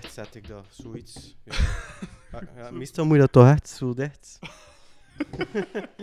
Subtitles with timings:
[0.00, 1.36] dicht zet ik dat, zoiets.
[1.44, 1.54] Ja.
[2.32, 4.38] Ja, ja, meestal moet je dat toch echt zo dicht.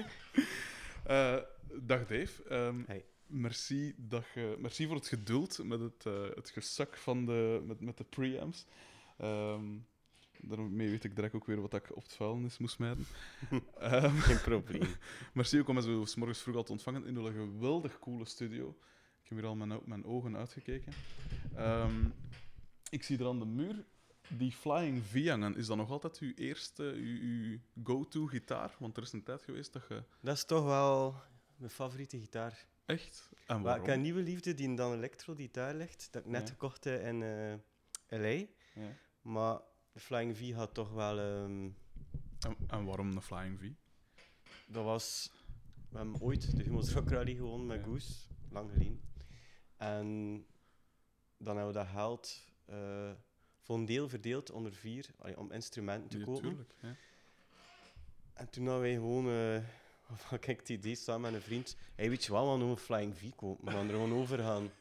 [1.04, 1.38] Eh,
[1.82, 2.44] dag Dave.
[2.50, 3.06] Ehm, Hey.
[3.28, 7.80] merci, dat je, merci voor het geduld met het, eh, het gesak van de, met,
[7.82, 8.66] met de preamps.
[9.18, 9.64] Ehm
[10.42, 13.06] daarmee weet ik direct ook weer wat ik op het vuilnis moest smijten.
[13.80, 14.88] Ehm, Geen probleem.
[15.34, 18.26] merci ook om me zo 's morgens vroeg al te ontvangen in een geweldig coole
[18.26, 18.70] studio.
[19.24, 20.94] Ik heb hier al mijn, o- mijn ogen uitgekeken.
[21.56, 22.06] Ehm,
[22.90, 23.86] ik zie er aan de muur
[24.30, 25.56] die Flying V hangen.
[25.56, 28.76] Is dat nog altijd uw eerste, uw, uw go-to gitaar?
[28.80, 30.04] Want er is een tijd geweest dat je...
[30.22, 31.16] Dat is toch wel
[31.56, 32.66] mijn favoriete gitaar.
[32.86, 33.30] Echt?
[33.32, 33.82] En Maar waarom?
[33.82, 36.54] ik heb een nieuwe liefde die dan elektro gitaar ligt, dat ik net Ja.
[36.54, 38.46] gekocht heb in eh, LA.
[38.84, 38.96] Ja.
[39.22, 39.60] Maar
[39.92, 41.20] de Flying V had toch wel...
[41.20, 41.70] ehm,
[42.40, 43.70] En, en waarom een Flying V?
[44.68, 45.32] dat was...
[45.90, 47.84] We hebben ooit de Humo's Rock Rally gewonnen met Ja.
[47.84, 48.14] Goose,
[48.50, 49.02] lang geleden.
[49.78, 50.06] En
[51.38, 53.12] dan hebben we dat geld eh,
[53.60, 56.42] voor een deel verdeeld onder vier, allee, om instrumenten te Ja, kopen.
[56.42, 56.96] tuurlijk, ja.
[58.34, 59.26] En toen hadden wij gewoon,
[60.12, 62.78] of ik het idee samen met een vriend, hey, weet je wel, we gaan een
[62.78, 64.72] Flying V kopen, we gaan er gewoon over gaan.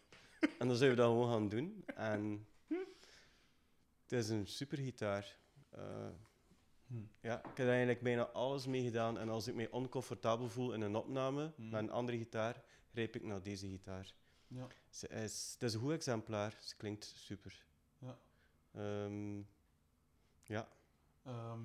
[0.58, 1.84] En dan zouden we dat gewoon gaan doen.
[1.95, 2.47] En
[4.02, 5.36] het is een supergitaar.
[5.70, 6.08] Eh
[6.86, 6.95] Hm.
[7.20, 9.19] ja, ik heb eigenlijk bijna alles mee gedaan.
[9.19, 11.69] En als ik mij oncomfortabel voel in een opname Hm.
[11.69, 14.14] met een andere gitaar, grijp ik naar deze gitaar.
[14.47, 14.67] Ja.
[14.91, 17.64] Ze is, het is een goed exemplaar, ze klinkt super.
[18.78, 19.04] Ja.
[19.04, 19.38] Ehm,
[20.44, 20.68] ja,
[21.24, 21.60] Ehm,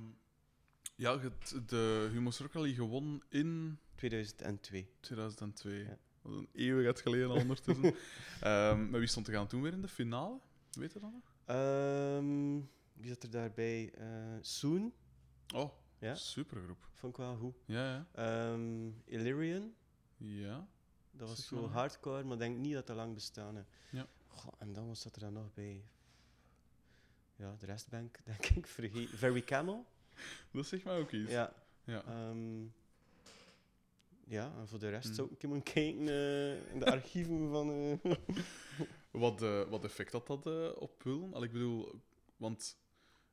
[0.95, 4.89] ja, je hebt de Humo's Rally gewonnen in 2002.
[4.99, 5.71] 2002.
[5.83, 5.97] Ja.
[6.21, 7.83] Dat is een eeuwigheid geleden al ondertussen.
[8.41, 10.39] Ehm maar wie stond er gaan toen weer in de finale?
[10.71, 11.33] Weet je dat nog?
[11.45, 12.59] Ehm,
[12.93, 13.91] wie zat er daarbij?
[13.93, 14.93] Eh Soon,
[15.55, 16.15] Oh, Ja?
[16.15, 16.89] supergroep.
[16.93, 17.55] vond ik wel goed.
[17.65, 18.07] Ja, ja.
[18.13, 19.73] Ehm, Illyrian,
[20.17, 20.67] Ja.
[21.11, 23.65] dat was zo hardcore, maar ik denk niet dat dat lang bestaan.
[23.91, 24.07] Ja.
[24.27, 25.83] Goh, en dan was dat er dan nog bij.
[27.35, 29.17] Ja, de rest ben ik denk ik vergeten.
[29.17, 29.85] Very Camel?
[30.51, 31.31] Dat zegt mij ook iets.
[31.31, 31.53] Ja.
[31.83, 32.03] Ja.
[32.05, 32.63] ehm,
[34.25, 35.13] ja, en voor de rest Hmm.
[35.15, 37.69] zou ik moeten kijken eh, in de archieven van...
[38.03, 38.11] eh,
[39.11, 41.33] Wat, eh, wat effect had dat op Willen?
[41.33, 42.01] Al, ik bedoel,
[42.37, 42.77] want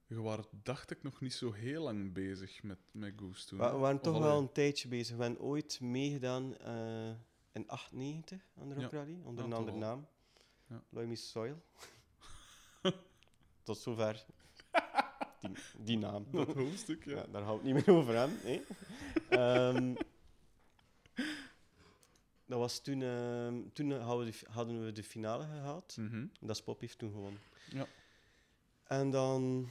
[0.06, 3.58] je was, dacht ik, nog niet zo heel lang bezig met, met Goose toen.
[3.58, 5.16] we, waren toch wel een tijdje bezig.
[5.16, 6.56] We hebben ooit meegedaan
[7.52, 9.04] in 98 aan de Rock Ja.
[9.24, 10.06] Onder Ja, een andere naam.
[10.66, 11.14] Ja.
[11.14, 11.62] Soil.
[13.62, 14.24] Tot zover.
[15.40, 16.26] Die, die naam.
[16.32, 17.16] Dat hoofdstuk, ja.
[17.16, 18.30] Ja, daar hou ik niet meer over aan.
[18.30, 18.62] hè.
[19.28, 19.94] Ehm,
[22.46, 25.96] dat was toen, ehm, toen hadden we, de, hadden we de finale gehaald.
[25.96, 26.26] Mhm.
[26.40, 27.40] Dat is Pop heeft toen gewonnen.
[27.70, 27.86] Ja.
[28.84, 29.70] En dan,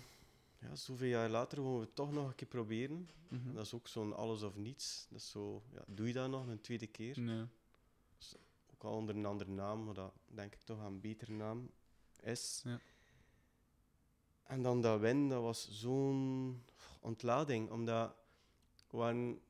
[0.59, 3.09] ja, zoveel jaar later, willen we het toch nog een keer proberen.
[3.27, 3.53] Mhm.
[3.53, 5.07] Dat is ook zo'n alles of niets.
[5.09, 7.47] Dat is zo, ja, doe je dat nog een tweede keer?
[8.73, 11.69] Ook al onder een andere naam, maar dat denk ik toch een betere naam
[12.21, 12.61] is.
[12.63, 12.79] Ja.
[14.49, 16.63] En dan dat win, dat was zo'n
[16.99, 17.69] ontlading.
[17.69, 18.15] Omdat
[18.89, 19.41] we waren,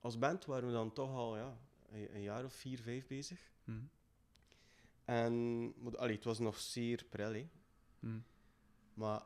[0.00, 1.58] als band waren we dan toch al ja,
[1.90, 3.52] een, jaar of vier, vijf bezig.
[3.64, 3.78] Mhm.
[5.04, 7.48] En allee, het was nog zeer pril, hè.
[7.98, 8.18] Mhm.
[8.94, 9.22] maar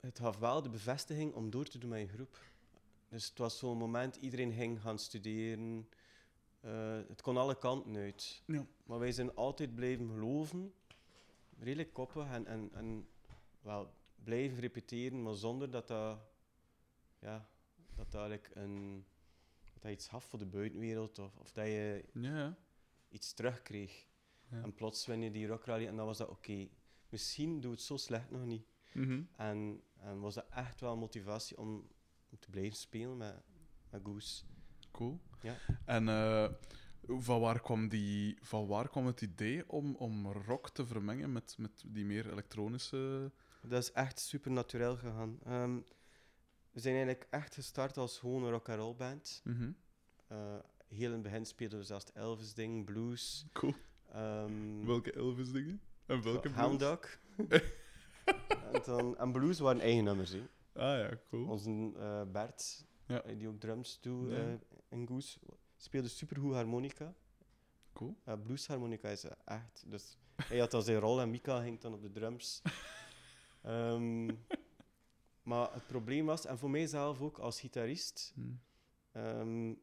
[0.00, 2.40] het gaf wel de bevestiging om door te doen met je groep.
[3.08, 5.88] Dus het was zo'n moment, iedereen ging gaan studeren.
[6.60, 8.42] Eh, het kon alle kanten uit.
[8.46, 8.66] Ja.
[8.84, 10.74] Maar wij zijn altijd blijven geloven,
[11.58, 13.06] redelijk koppig en, en, en
[13.62, 16.18] wel blijven repeteren, maar zonder dat dat,
[17.18, 17.48] ja,
[17.94, 19.04] dat, dat eigenlijk een,
[19.80, 22.56] dat iets gaf voor de buitenwereld of, of dat je Ja,
[23.08, 24.06] iets terugkreeg.
[24.50, 24.62] Ja.
[24.62, 26.68] En plots win je die rockrally en dan was dat oké.
[27.08, 28.66] Misschien doe het zo slecht nog niet.
[28.92, 29.22] Mhm.
[29.36, 31.88] En, en was dat echt wel motivatie om,
[32.30, 33.42] om te blijven spelen met,
[33.90, 34.44] met Goose.
[34.90, 35.20] Cool.
[35.42, 35.56] Ja.
[35.84, 36.48] En eh,
[37.06, 41.58] van, waar kwam die, van waar kwam het idee om, om rock te vermengen met,
[41.58, 43.32] met die meer elektronische...
[43.68, 45.38] Dat is echt super natuurlijk gegaan.
[45.44, 45.78] Ehm,
[46.70, 49.40] we zijn eigenlijk echt gestart als gewoon een rock-and-roll band.
[49.44, 49.70] Mhm.
[50.28, 50.54] Eh,
[50.88, 53.46] heel in het begin speelden we zelfs Elvis-ding, blues.
[53.52, 53.74] Cool.
[54.12, 55.80] ehm, Welke Elvis-dingen?
[56.06, 56.90] En welke Hound blues?
[56.90, 57.18] Dog.
[58.72, 60.34] en, dan, en blues waren eigen nummers.
[60.34, 61.48] Ah ja, cool.
[61.48, 63.22] Onze eh, Bert, Ja.
[63.22, 64.36] eh, die ook drums doet Ja.
[64.36, 64.52] eh,
[64.88, 65.38] in Goose,
[65.76, 67.14] speelde supergoed harmonica.
[67.92, 68.16] Cool.
[68.28, 69.84] Uh, bluesharmonica is echt.
[69.86, 72.62] Dus hij had dan zijn rol en Mika ging dan op de drums.
[73.62, 74.26] Ehm,
[75.50, 78.52] maar het probleem was, en voor mijzelf ook als gitarist, Mhm.
[79.12, 79.74] ehm,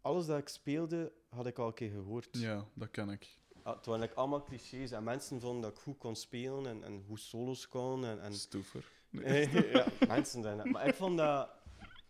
[0.00, 2.28] alles dat ik speelde had ik al een keer gehoord.
[2.30, 3.38] Ja, dat ken ik.
[3.62, 6.82] Ah, het waren like, allemaal clichés en mensen vonden dat ik goed kon spelen en,
[6.84, 8.04] en goed solos kon.
[8.04, 8.84] En, en, Stoever.
[9.72, 10.66] ja, mensen zijn dat.
[10.66, 11.50] Maar ik vond dat,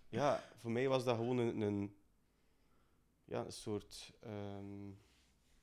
[0.09, 1.97] ja, voor mij was dat gewoon een, een,
[3.25, 4.95] ja, een soort, ehm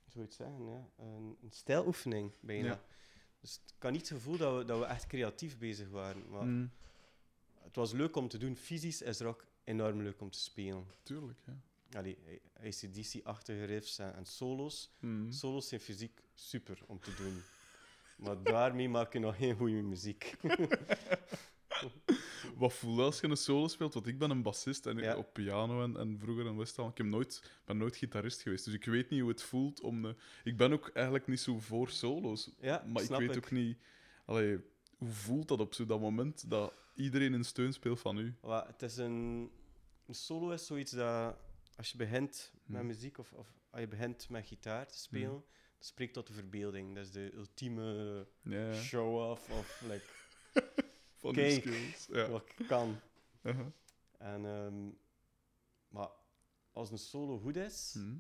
[0.04, 2.68] hoe zou je het zeggen, ja, een, een stijloefening bijna.
[2.68, 2.81] Ja.
[3.44, 6.30] Dus ik had niet het gevoel dat we, dat we echt creatief bezig waren.
[6.30, 6.72] Maar Mm,
[7.62, 8.56] het was leuk om te doen.
[8.56, 10.86] Fysisch is er ook enorm leuk om te spelen.
[11.04, 11.54] tuurlijk, ja.
[11.98, 12.18] Allee,
[12.63, 14.92] ACDC-achtige riffs en, en solo's.
[15.00, 15.31] Mm.
[15.31, 17.42] Solo's zijn fysiek super om te doen.
[18.16, 20.36] Maar daarmee maak je nog geen goede muziek.
[22.57, 23.94] Wat voel je als je een solo speelt?
[23.94, 25.15] Want ik ben een bassist en Ja.
[25.18, 26.88] op piano en, en vroeger in Westhal.
[26.89, 30.01] Ik heb nooit, ben nooit gitarist geweest, dus ik weet niet hoe het voelt om...
[30.01, 33.77] de- ik ben ook eigenlijk niet zo voor solo's, Ja, maar ik weet ook niet...
[34.25, 34.59] Allee,
[34.97, 38.35] hoe voelt dat op zo dat moment dat iedereen in steun speelt van u?
[38.47, 39.50] Het is een,
[40.06, 41.35] een solo is zoiets dat
[41.75, 42.88] als je begint met Hmm.
[42.88, 45.44] muziek of, of als je begint met gitaar te spelen, Hmm.
[45.77, 46.95] dat spreekt tot de verbeelding.
[46.95, 48.25] Dat is de ultieme
[48.74, 50.06] show-off of like,
[51.24, 52.06] van die skills.
[52.08, 52.30] Ja.
[52.30, 53.00] wat ik kan.
[53.42, 53.68] Uh-huh.
[54.18, 54.90] En, ehm,
[55.88, 56.10] maar
[56.72, 58.16] als een solo goed is, Hm.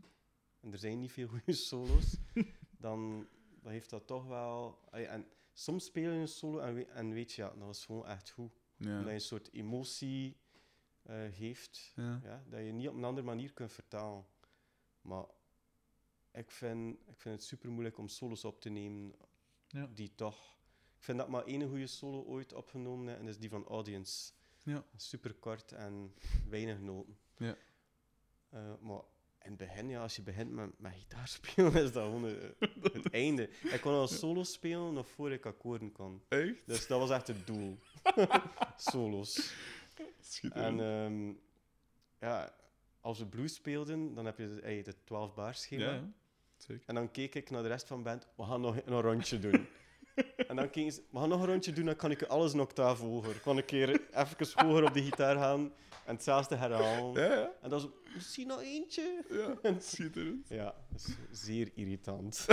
[0.59, 2.17] en er zijn niet veel goede solo's,
[2.85, 3.27] dan,
[3.61, 4.79] dan heeft dat toch wel.
[4.91, 8.07] En soms speel je een solo en, we- en weet je, ja, dat was gewoon
[8.07, 8.51] echt goed.
[8.75, 8.97] Ja.
[8.97, 10.37] Dat je een soort emotie
[11.03, 11.91] eh, geeft.
[11.95, 12.19] Ja.
[12.23, 14.25] Ja, dat je niet op een andere manier kunt vertalen.
[15.01, 15.25] Maar
[16.31, 19.15] ik vind, ik vind het super moeilijk om solos op te nemen
[19.67, 19.87] Ja.
[19.93, 20.57] die toch.
[21.03, 24.31] Ik vind dat maar één goede solo ooit opgenomen en dat is die van Audience.
[24.63, 24.83] Ja.
[24.95, 26.13] Super kort en
[26.49, 27.17] weinig noten.
[27.37, 27.55] Ja.
[28.49, 29.01] Eh, maar
[29.41, 32.67] in het begin, ja, als je begint met, met gitaar spelen, is dat gewoon eh,
[32.93, 33.49] het einde.
[33.63, 36.21] Ik kon al solo spelen nog voor ik akkoorden kon.
[36.27, 36.67] Echt?
[36.67, 37.79] Dus dat was echt het doel.
[38.77, 39.53] Solos.
[40.41, 41.33] En ehm,
[42.19, 42.55] ja,
[42.99, 45.83] als we blues speelden, dan heb je het 12 bar schema.
[45.83, 46.11] ja, ja,
[46.57, 46.87] zeker.
[46.87, 49.39] En dan keek ik naar de rest van de band, we gaan nog een rondje
[49.39, 49.67] doen.
[50.47, 52.59] En dan keken ze, we gaan nog een rondje doen, dan kan ik alles een
[52.59, 53.35] octaaf hoger.
[53.35, 55.73] Ik kan een keer even hoger op de gitaar gaan
[56.05, 57.21] en hetzelfde herhalen.
[57.21, 57.51] Ja, ja.
[57.61, 59.23] En dan zo, misschien nog eentje.
[59.61, 59.75] ja.
[59.79, 60.47] Schitterend.
[60.49, 62.45] Ja, dat is zeer irritant.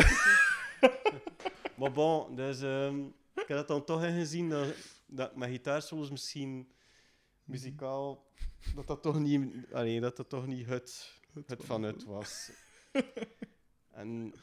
[1.78, 3.04] maar bon, dus ehm,
[3.34, 4.74] ik heb dat dan toch ingezien dat,
[5.06, 6.72] dat mijn gitaarsolos misschien
[7.44, 8.26] muzikaal,
[8.74, 11.12] dat dat toch niet, allee, dat dat toch niet het,
[11.46, 12.50] het van het was.
[13.90, 14.34] en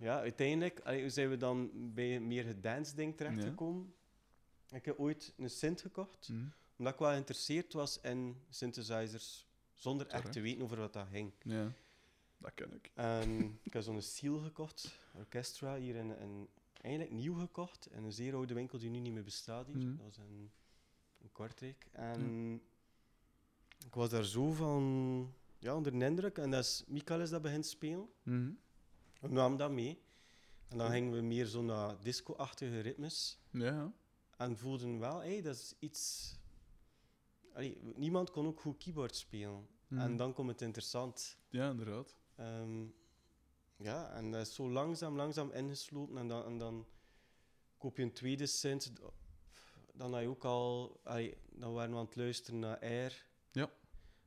[0.00, 3.94] ja, uiteindelijk allee, hoe zijn we dan bij meer het dance-ding terechtgekomen.
[4.70, 6.34] Ik heb ooit een synth gekocht, Hm.
[6.76, 11.32] omdat ik wel geïnteresseerd was in synthesizers, zonder echt te weten over wat dat ging.
[11.42, 11.72] Ja,
[12.38, 12.90] dat ken ik.
[12.94, 16.48] En ik heb zo'n Seal gekocht, Orchestra, hier in, in,
[16.80, 19.76] eigenlijk nieuw gekocht, in een zeer oude winkel die nu niet meer bestaat hier.
[19.76, 19.96] Mhm.
[19.96, 20.50] Dat was in,
[21.18, 21.86] in Kortrijk.
[21.92, 22.60] En
[23.86, 26.38] ik was daar zo van, ja, onder de indruk.
[26.38, 28.08] En dat is, Mikael is dat begint spelen.
[28.22, 28.50] Mhm.
[29.20, 30.02] We namen dat mee.
[30.68, 33.38] En dan gingen we meer zo naar disco-achtige ritmes.
[33.50, 33.92] Ja.
[34.36, 36.34] En voelden wel, hey, dat is iets...
[37.52, 39.68] Allee, niemand kon ook goed keyboard spelen.
[39.88, 40.00] Mhm.
[40.00, 41.38] En dan komt het interessant.
[41.48, 42.16] Ja, inderdaad.
[42.34, 42.84] Ehm,
[43.76, 46.16] ja, en dat is zo langzaam, langzaam ingesloten.
[46.16, 46.86] En dan, en dan
[47.78, 48.92] koop je een tweede synth.
[49.94, 51.00] Dan had je ook al...
[51.04, 53.26] allee, dan waren we aan het luisteren naar Air.
[53.52, 53.70] Ja.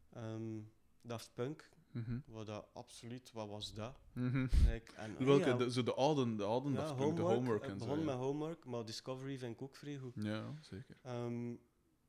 [0.10, 0.60] Ehm,
[1.02, 1.70] Daft Punk.
[1.94, 2.20] Mhm.
[2.26, 3.32] Wat dat absoluut...
[3.32, 3.96] Wat was dat?
[4.14, 4.48] Mhm.
[4.68, 7.36] Like, en, Welke, ja, de, zo de oude, de oude ja, Punk, de Homework.
[7.36, 7.86] homework Ik en zo.
[7.86, 8.06] begon ja.
[8.06, 10.14] met Homework, maar Discovery vind ik ook vrij goed.
[10.16, 10.98] Ja, zeker.
[11.02, 11.54] Ehm,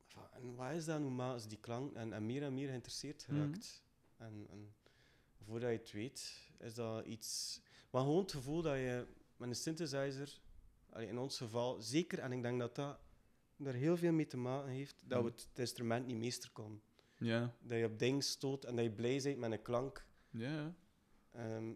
[0.06, 2.68] van, en wat is dat nu maar als die klank en, en meer en meer
[2.68, 3.36] geïnteresseerd Mhm.
[3.40, 3.82] geraakt.
[4.16, 4.74] En, en
[5.42, 7.60] voordat je het weet, is dat iets.
[7.90, 10.40] Maar gewoon het gevoel dat je met een synthesizer,
[10.96, 12.98] in ons geval zeker, en ik denk dat dat
[13.56, 15.34] daar heel veel mee te maken heeft, dat we Mhm.
[15.34, 16.82] het, het instrument niet meester kon.
[17.24, 20.06] Ja, Dat je op dingen stoot en dat je blij bent met een klank.
[20.30, 20.74] ja.
[21.32, 21.72] Ehm,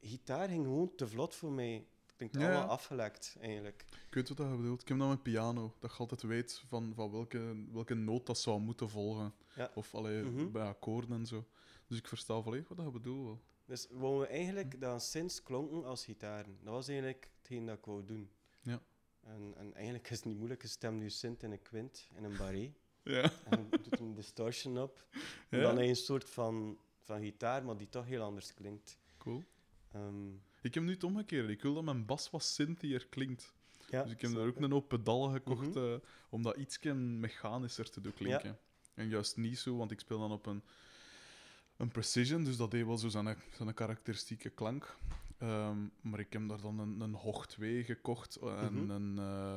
[0.00, 1.86] gitaar ging gewoon te vlot voor mij.
[2.06, 3.84] Het klinkt Ja, allemaal afgelekt, eigenlijk.
[4.08, 4.80] Ik weet wat je bedoelt.
[4.82, 5.74] Ik heb dat met piano.
[5.78, 9.34] Dat je altijd weet van, van welke, welke noot dat zou moeten volgen.
[9.74, 10.50] Of allee, Mhm.
[10.50, 11.46] bij akkoorden en zo.
[11.86, 13.24] Dus ik versta volledig wat je bedoelt.
[13.26, 13.40] wel.
[13.64, 16.58] Dus wouden we eigenlijk dat synths klonken als gitaren.
[16.62, 18.30] Dat was eigenlijk hetgeen dat ik wou doen.
[18.60, 18.82] Ja.
[19.22, 20.62] En, en eigenlijk is het niet moeilijk.
[20.62, 22.72] Je stemt nu synth in een kwint, in een barré.
[23.08, 23.30] Ja.
[23.50, 25.04] En doet een distortion op.
[25.48, 28.98] En dan heb je een soort van, van gitaar, maar die toch heel anders klinkt.
[29.18, 29.44] Cool.
[29.92, 30.28] Ehm,
[30.62, 31.48] Ik heb nu het omgekeerd.
[31.48, 33.52] Ik wil dat mijn bas wat synthier klinkt.
[33.90, 35.78] ja, dus ik heb daar ook een hoop pedalen gekocht Mhm.
[35.78, 35.94] eh,
[36.28, 38.58] om dat iets mechanischer te doen klinken.
[38.94, 40.62] En juist niet zo, want ik speel dan op een,
[41.76, 44.96] een precision, dus dat deed wel zo zijn, zijn karakteristieke klank.
[45.38, 48.90] Ehm, maar ik heb daar dan een, een Hoch 2 gekocht en Mhm.
[48.90, 49.56] een, eh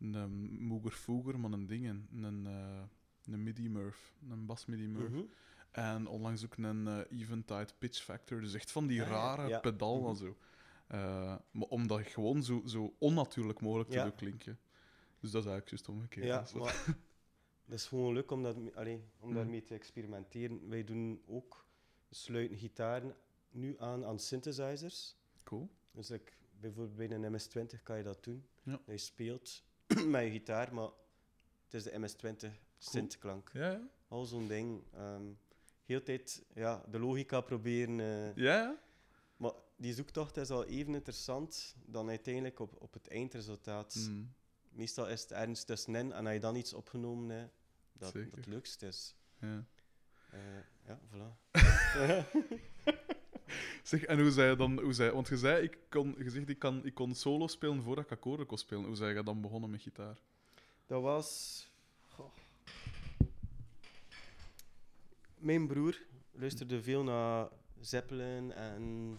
[0.00, 2.82] een Mooger Fooger, maar een ding, een, een, eh,
[3.34, 5.10] een MIDI Murph, een bas MIDI Murph.
[5.12, 5.22] Mhm.
[5.70, 8.40] En onlangs ook een eh, Eventide Pitch Factor.
[8.40, 9.58] Dus echt van die Ah, rare Ja.
[9.60, 10.08] pedalen Mhm.
[10.10, 10.36] en zo.
[10.86, 14.58] Eh, maar om dat gewoon zo, zo onnatuurlijk mogelijk te doen klinken.
[15.20, 16.26] Dus dat is eigenlijk juist omgekeerd.
[16.26, 16.84] Ja, maar
[17.66, 19.36] dat is gewoon leuk om, dat, allee, om Mhm.
[19.36, 20.68] daarmee te experimenteren.
[20.68, 21.66] Wij doen ook,
[22.10, 23.14] sluiten gitaren
[23.50, 25.16] nu aan aan synthesizers.
[25.44, 25.70] Cool.
[25.92, 28.44] Dus ik bijvoorbeeld bij een MS-20 kan je dat doen.
[28.62, 28.80] Ja.
[28.86, 29.62] Je speelt
[30.06, 30.88] met je gitaar, maar
[31.64, 33.50] het is de MS-20 synthklank.
[33.52, 33.88] Ja, ja.
[34.08, 34.82] Al zo'n ding.
[34.94, 35.22] ehm
[35.84, 38.00] heel tijd ja, de logica proberen.
[38.00, 38.78] eh, Ja, ja.
[39.36, 43.94] Maar die zoektocht is al even interessant dan uiteindelijk op, op het eindresultaat.
[44.08, 44.34] Mm.
[44.68, 47.52] Meestal is het ergens tussenin en als je dan iets opgenomen hebt,
[47.92, 49.14] dat dat het leukst is.
[49.40, 49.64] ja.
[50.30, 50.38] Eh,
[50.86, 51.50] ja, voilà.
[53.82, 54.80] Zeg, en hoe zei je dan...
[54.80, 57.82] Hoe zei, want je zei, ik kon, je zegt, ik, kan, ik kon solo spelen
[57.82, 58.84] voordat ik akkoorden kon spelen.
[58.84, 60.18] Hoe zei je dan begonnen met gitaar?
[60.86, 61.66] Dat was.
[62.08, 62.30] goh.
[65.38, 66.02] Mijn broer
[66.32, 67.48] luisterde veel naar
[67.80, 69.18] Zeppelin en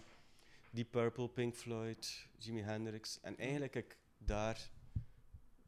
[0.69, 3.19] Deep Purple, Pink Floyd, Jimi Hendrix.
[3.21, 4.69] En eigenlijk heb ik daar.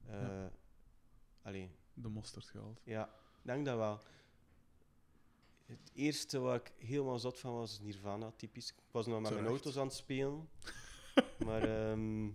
[0.08, 0.51] Ja.
[1.41, 2.79] allee, De mosterd gehaald.
[2.84, 4.00] ja, ik denk dat wel.
[5.65, 8.70] Het eerste waar ik helemaal zot van was Nirvana, typisch.
[8.70, 10.50] Ik was nog met mijn auto's aan het spelen.
[11.46, 12.29] maar ehm,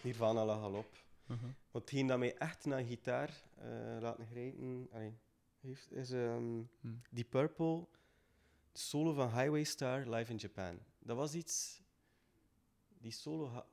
[0.00, 0.96] Nirvana lag al op.
[1.26, 1.50] Uh-huh.
[1.70, 5.18] Want hetgeen dat mij echt naar gitaar eh laten grijpen allee,
[5.60, 6.88] heeft, is ehm Hm.
[7.10, 7.86] die Purple,
[8.72, 10.78] de solo van Highway Star live in Japan.
[10.98, 11.82] Dat was iets.
[12.98, 13.64] Die solo,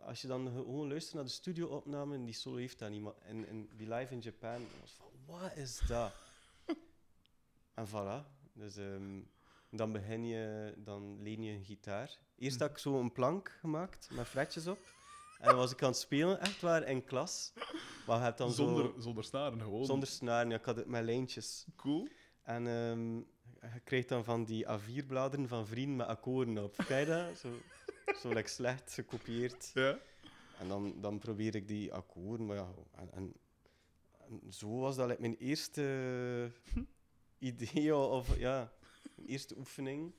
[0.00, 3.08] als je dan gewoon luistert naar de studio-opname, die solo heeft dat niet.
[3.22, 6.12] En, en die live in Japan, was van, wat is dat?
[7.76, 8.26] En voilà.
[8.52, 9.20] Dus ehm,
[9.70, 12.18] dan begin je, dan leen je een gitaar.
[12.38, 14.78] Eerst had ik zo een plank gemaakt met fretjes op.
[15.38, 17.52] En was ik aan het spelen, echt waar, in klas.
[18.06, 19.00] Maar je hebt dan Zonder, zo...
[19.00, 19.84] zonder snaren, gewoon.
[19.84, 21.66] Zonder snaren, ja, ik had het met lijntjes.
[21.76, 22.08] Cool.
[22.42, 23.16] En ehm,
[23.74, 26.74] je krijgt dan van die A4-bladeren van vrienden met akkoorden op.
[26.86, 27.38] Kijk dat?
[27.38, 27.48] Zo,
[28.20, 29.70] zo like slecht gekopieerd.
[29.74, 29.98] Ja.
[30.58, 32.46] En dan, dan probeer ik die akkoorden.
[32.46, 33.34] Maar ja, en, en,
[34.18, 35.82] en zo was dat like, mijn eerste
[37.38, 38.72] idee, of ja,
[39.26, 40.14] eerste oefening.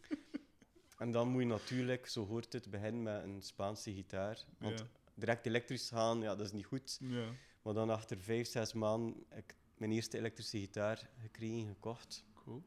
[0.98, 4.46] En dan moet je natuurlijk, zo hoort het, beginnen met een Spaanse gitaar.
[4.60, 4.86] Want Ja.
[5.14, 6.98] direct elektrisch gaan, ja, dat is niet goed.
[7.02, 7.30] Ja.
[7.62, 12.64] Maar dan achter vijf, zes maanden heb ik mijn eerste elektrische gitaar gekregen, gekocht Cool.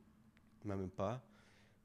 [0.62, 1.24] met mijn pa.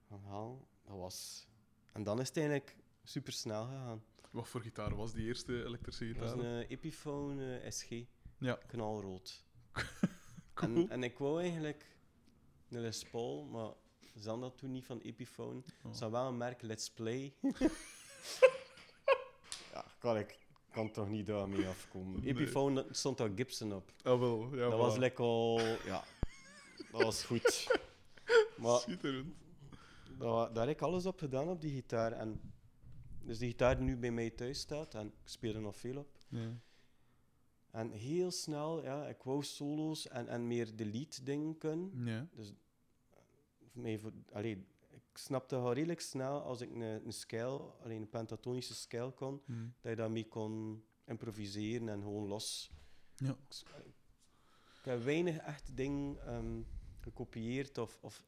[0.07, 1.47] Van haal, dat was...
[1.93, 4.03] En dan is het eigenlijk super snel gegaan.
[4.31, 6.45] Wat voor gitaar was die eerste elektrische Het was gitaar?
[6.45, 7.89] een eh, Epiphone eh, SG,
[8.39, 8.53] Ja.
[8.67, 9.43] knalrood.
[10.53, 10.75] Cool.
[10.75, 11.94] En, en ik wou eigenlijk
[12.75, 13.71] een Les Paul, maar
[14.21, 15.63] ze hadden dat toen niet van Epiphone.
[15.83, 15.93] Oh.
[15.93, 17.33] Ze hadden wel een merk Let's Play.
[19.73, 22.19] ja, kan ik kan toch niet daarmee afkomen.
[22.19, 22.33] Nee.
[22.33, 23.93] Epiphone, stond daar Gibson op.
[24.03, 24.55] Ah, wel.
[24.55, 25.59] Ja, dat was lekker al...
[25.59, 26.03] Ja,
[26.91, 27.79] dat was goed.
[28.57, 29.35] Maar Schitterend.
[30.17, 32.11] daar, daar heb ik alles op gedaan op die gitaar.
[32.11, 32.53] En
[33.21, 35.97] dus die gitaar die nu bij mij thuis staat, en ik speel er nog veel
[35.97, 36.17] op.
[36.27, 36.59] Ja.
[37.71, 42.05] En heel snel, ja, ik wou solo's en, en meer de lead dingen kunnen.
[42.05, 42.27] Ja.
[42.31, 42.53] Dus
[43.75, 48.09] mij, voor, allee, ik snapte al redelijk snel als ik een, een scale, alleen een
[48.09, 49.53] pentatonische scale kon, Hm.
[49.81, 52.71] dat je daarmee kon improviseren en gewoon los.
[53.15, 53.37] Ja.
[54.79, 56.61] Ik heb weinig echt dingen ehm,
[56.99, 58.23] gekopieerd of, of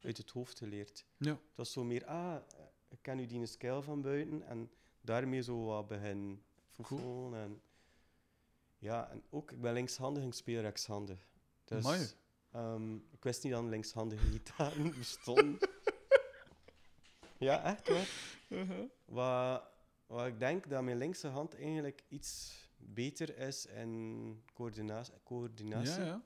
[0.00, 1.06] uit het hoofd geleerd.
[1.16, 1.30] Ja.
[1.30, 2.36] Het was zo meer, ah,
[2.88, 7.34] ik ken nu die scale van buiten en daarmee zo wat begin foefelen.
[7.34, 7.62] En,
[8.78, 11.28] ja, en ook, ik ben linkshandig en ik speel rechtshandig.
[11.64, 12.14] Dus,
[12.52, 15.58] Ehm, ik wist niet dat linkshandige gitaren bestonden.
[17.38, 18.08] ja, echt waar.
[18.48, 18.88] Uh-huh.
[19.04, 19.62] Wat,
[20.06, 25.14] wat ik denk dat mijn linkse hand eigenlijk iets beter is in coördinatie.
[25.24, 26.24] coördinatie Ja, ja.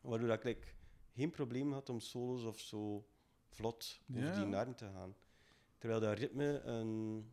[0.00, 0.66] Waardoor dat ik like,
[1.14, 3.06] geen probleem had om solos of zo
[3.48, 4.64] vlot over Ja.
[4.64, 5.16] die te gaan.
[5.78, 7.32] Terwijl dat ritme een...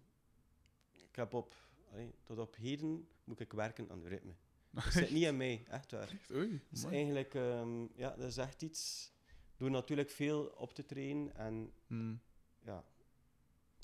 [0.91, 1.55] Ik heb op...
[1.91, 4.33] allee, tot op heden moet ik werken aan het ritme.
[4.83, 6.09] Dat zit niet in mij, echt waar.
[6.09, 6.31] Echt?
[6.33, 6.61] Oei.
[6.69, 9.11] Dus eigenlijk, ehm, ja, dat is echt iets...
[9.57, 12.15] Door natuurlijk veel op te trainen en Hm.
[12.63, 12.83] ja,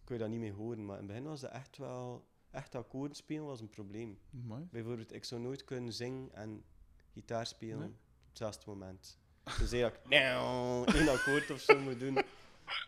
[0.04, 0.86] kun je dat niet meer horen.
[0.86, 2.28] Maar in het begin was dat echt wel...
[2.52, 4.20] Echt akkoorden spelen was een probleem.
[4.72, 6.64] Bijvoorbeeld, ik zou nooit kunnen zingen en
[7.14, 7.88] gitaar spelen Nee?
[7.88, 9.20] op hetzelfde moment.
[9.58, 12.18] Dus zei ik nou, één akkoord of zo moet doen.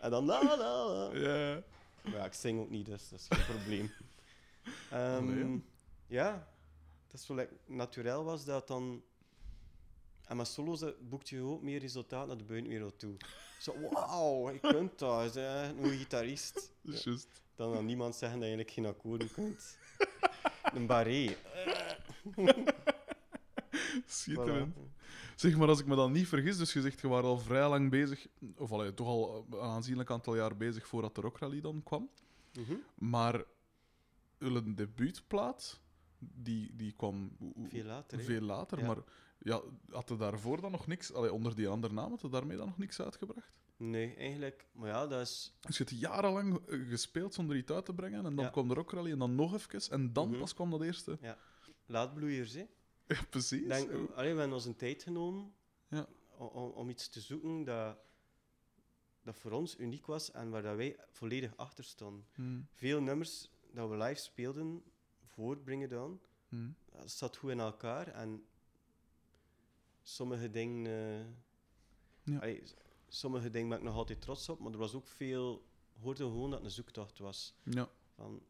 [0.02, 1.18] En dan la la la.
[1.20, 1.64] Ja.
[2.04, 3.92] Maar ja, ik zing ook niet, dus dat is geen probleem.
[4.92, 5.64] Allee,
[6.08, 6.48] ja,
[7.08, 9.04] dat is zo like, naturel was dat dan.
[10.24, 13.16] En met solo's boekt je ook meer resultaat naar de buitenwereld toe.
[13.60, 15.38] Zo, wauw, je kunt dat, echt
[15.78, 16.74] een gitarist.
[16.84, 17.42] Is juist.
[17.56, 19.78] Dan aan niemand zeggen dat je eigenlijk geen akkoorden kunt.
[20.76, 21.38] Een barré.
[24.06, 24.76] Schitterend.
[24.76, 24.98] Voilà.
[25.36, 27.70] Zeg maar, als ik me dan niet vergis, dus je zegt je was al vrij
[27.70, 31.62] lang bezig, of allee, toch al een aanzienlijk aantal jaar bezig voordat de Rock Rally
[31.62, 32.10] dan kwam.
[32.54, 32.76] Mhm.
[32.96, 33.44] Maar
[34.38, 35.80] hun debuutplaat
[36.20, 37.38] die, die kwam
[37.70, 38.80] Veel later, veel later.
[38.80, 38.86] Ja.
[38.88, 38.98] Maar
[39.40, 41.14] ja, had er daarvoor dan nog niks...
[41.14, 43.52] Allee, onder die andere naam had er daarmee dan nog niks uitgebracht?
[43.78, 44.68] Nee, eigenlijk.
[44.72, 45.54] Maar ja, dat is...
[45.62, 48.26] Dus je hebt jarenlang eh, gespeeld zonder iets uit te brengen.
[48.26, 48.52] En dan Ja.
[48.52, 49.92] kwam er ook rally en dan nog even.
[49.92, 50.40] En dan Mhm.
[50.40, 51.18] pas kwam dat eerste.
[51.86, 52.66] Laatbloeiers, hè.
[53.08, 53.68] Ja, precies.
[53.68, 55.54] Denk, allee, we hebben ons een tijd genomen
[55.90, 56.08] Ja.
[56.38, 57.98] om, om iets te zoeken dat,
[59.24, 62.26] dat voor ons uniek was en waar dat wij volledig achter stonden.
[62.34, 64.84] Hm, Veel nummers dat we live speelden,
[65.38, 66.70] voorbrengen dan, hm.
[66.92, 68.46] dat zat goed in elkaar en
[70.02, 70.86] sommige dingen...
[70.86, 71.26] eh,
[72.34, 72.40] Ja.
[72.40, 72.64] allee,
[73.08, 75.66] sommige dingen ben ik nog altijd trots op, maar er was ook veel...
[76.02, 77.54] hoorde gewoon dat het een zoektocht was.
[77.64, 77.90] Ja.
[78.16, 78.42] Van,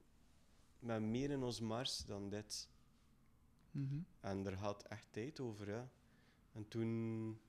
[0.79, 2.69] met meer in ons mars dan dit.
[3.71, 3.99] Mhm.
[4.19, 5.89] En daar gaat echt tijd over, ja.
[6.51, 7.39] En toen,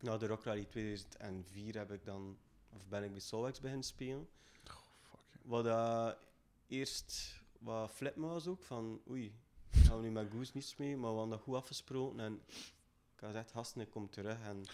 [0.00, 2.38] na de Rock Rally 2004, heb ik dan,
[2.68, 4.28] of ben ik bij Solwax beginnen spelen.
[4.64, 5.40] Fuck.
[5.42, 6.18] Wat dat
[6.66, 9.34] eerst wat flip me was ook, van oei,
[9.70, 12.20] gaan we nu met Goose niets mee, maar we hadden dat goed afgesproken.
[12.20, 12.42] En
[13.14, 14.40] ik had gezegd, gasten, ik kom terug.
[14.42, 14.64] En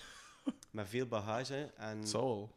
[0.70, 1.72] met veel bagage.
[1.76, 2.50] En wel.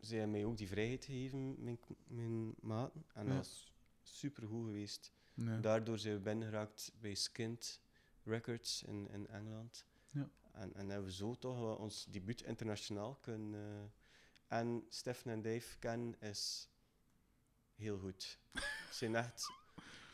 [0.00, 3.04] ze hebben mij ook die vrijheid gegeven, mijn, mijn maten.
[3.14, 3.28] En Ja.
[3.28, 3.72] dat was
[4.02, 5.12] super goed geweest.
[5.34, 5.58] Ja.
[5.58, 7.80] Daardoor zijn we binnengeraakt bij Skint
[8.24, 9.84] Records in, in Engeland.
[10.10, 10.28] Ja.
[10.52, 13.54] En, en hebben we zo toch ons debuut internationaal kunnen.
[13.60, 16.68] eh, en Stefan en Dave kennen is
[17.76, 18.38] heel goed.
[18.52, 18.64] Het
[18.94, 19.50] zijn echt.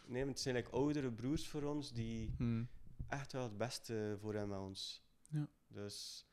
[0.07, 2.65] Nee, het zijn like oudere broers voor ons die Hm.
[3.09, 5.03] echt wel het beste voor hebben met ons.
[5.31, 5.49] Ja.
[5.69, 6.27] Dus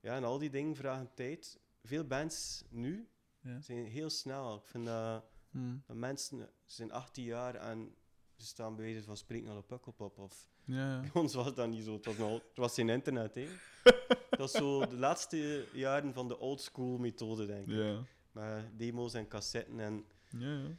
[0.00, 1.60] ja, en al die dingen vragen tijd.
[1.82, 3.08] Veel bands nu
[3.40, 3.60] Ja.
[3.60, 4.56] zijn heel snel.
[4.56, 5.24] Ik vind dat.
[5.50, 5.76] Hm.
[5.86, 7.94] Dat mensen ze zijn 18 jaar en
[8.36, 10.18] ze staan bij wijze van spreken al op Pukkelpop.
[10.18, 11.10] Of Ja, ja.
[11.20, 11.92] ons was dat niet zo.
[11.92, 13.48] Het was, nog, het was geen internet, hè.
[14.30, 17.74] Dat is zo de laatste jaren van de old school methode, denk ik.
[17.74, 18.04] Ja.
[18.32, 19.80] Met demo's en cassetten.
[19.80, 20.04] En
[20.38, 20.76] Ja, ja.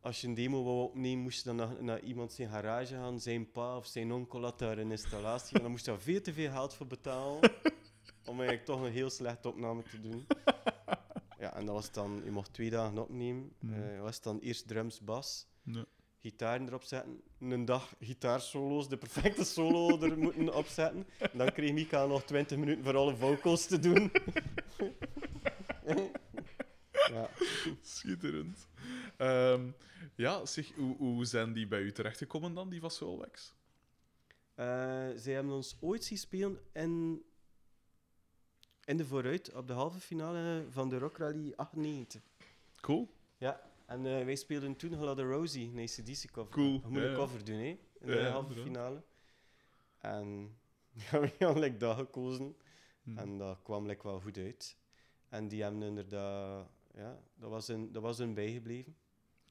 [0.00, 3.20] als je een demo wou opnemen, moest je dan naar, naar iemand zijn garage gaan.
[3.20, 5.56] Zijn pa of zijn onkel had daar een installatie.
[5.56, 7.40] En dan moest je daar veel te veel geld voor betalen.
[8.24, 10.26] om eigenlijk toch een heel slechte opname te doen.
[11.38, 12.20] Ja, en dat was dan...
[12.24, 13.52] Je mocht twee dagen opnemen.
[13.58, 13.82] Mhm.
[13.82, 15.46] Eh, was dan eerst drums, bas
[16.20, 21.06] gitaren erop zetten, een dag gitaarsolo's, de perfecte solo er moeten opzetten.
[21.18, 24.10] En dan kreeg Mika nog 20 minuten voor alle vocals te doen.
[27.82, 28.68] Schitterend.
[29.16, 29.70] Ehm,
[30.14, 33.54] ja, zeg, hoe, hoe zijn die bij u terechtgekomen dan, die van Soulwax?
[34.54, 37.22] Eh, zij hebben ons ooit zien spelen in,
[38.84, 42.22] in de vooruit op de halve finale van de Rock Rally 98.
[42.80, 43.08] Cool.
[43.36, 46.52] Ja, en eh, wij speelden toen Hello Rosie, een ACDC cover.
[46.52, 47.16] Cool, Je moet ja, een ja.
[47.16, 49.02] cover doen, hè, in de Ja, halve finale.
[49.98, 50.58] En
[51.10, 52.56] ja, we hadden like, dat gekozen.
[53.02, 53.18] Hm.
[53.18, 54.76] En dat kwam like, wel goed uit.
[55.28, 58.96] En die hebben inderdaad, ja, dat was hun, dat was hun bijgebleven.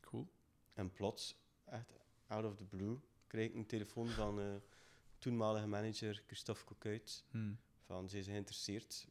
[0.02, 0.28] Cool.
[0.73, 1.93] En plots, echt
[2.28, 4.56] out of the blue, kreeg ik een telefoon van eh
[5.17, 7.23] toenmalige manager Christophe Cocuit.
[7.32, 7.54] Hm.
[7.86, 9.08] Van, ze is geïnteresseerd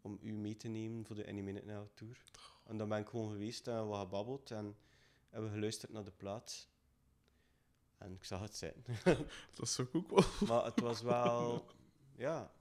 [0.00, 2.22] om u mee te nemen voor de Any Minute Now Tour.
[2.64, 4.76] En dan ben ik gewoon geweest en we gebabbeld en
[5.30, 6.68] hebben geluisterd naar de plaat.
[7.98, 8.84] En ik zag het zitten.
[9.56, 10.48] Dat ook ook wel.
[10.48, 11.66] Maar het was wel,
[12.26, 12.52] ja,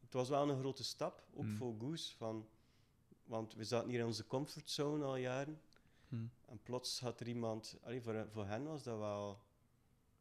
[0.00, 1.56] het was wel een grote stap, ook Mm.
[1.56, 2.16] voor Goose.
[2.16, 2.48] Van,
[3.26, 5.60] want we zaten hier in onze comfortzone al jaren.
[6.08, 6.26] Hm.
[6.44, 9.40] En plots had er iemand, allee, voor, voor hen was dat wel,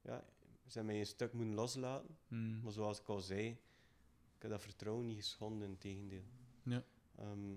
[0.02, 0.26] ja,
[0.68, 2.18] ze mij een stuk moeten loslaten.
[2.28, 2.62] Hm.
[2.62, 3.50] Maar zoals ik al zei,
[4.36, 6.24] ik heb dat vertrouwen niet geschonden, in tegendeel.
[6.64, 6.84] Ja.
[7.16, 7.56] Ehm,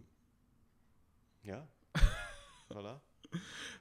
[1.41, 1.69] ja,
[2.73, 3.07] voilà.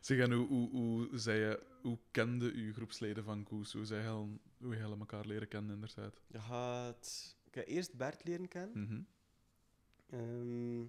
[0.02, 3.74] Zeg, en hoe, hoe, hoe, zei je, hoe kende uw groepsleden van Koes?
[3.74, 6.22] Hoe zij heel- hoe jullie elkaar leren kennen in der tijd?
[6.28, 8.84] Je gaat, ik heb eerst Bert leren kennen.
[8.84, 9.02] Mhm.
[10.10, 10.86] Ehm,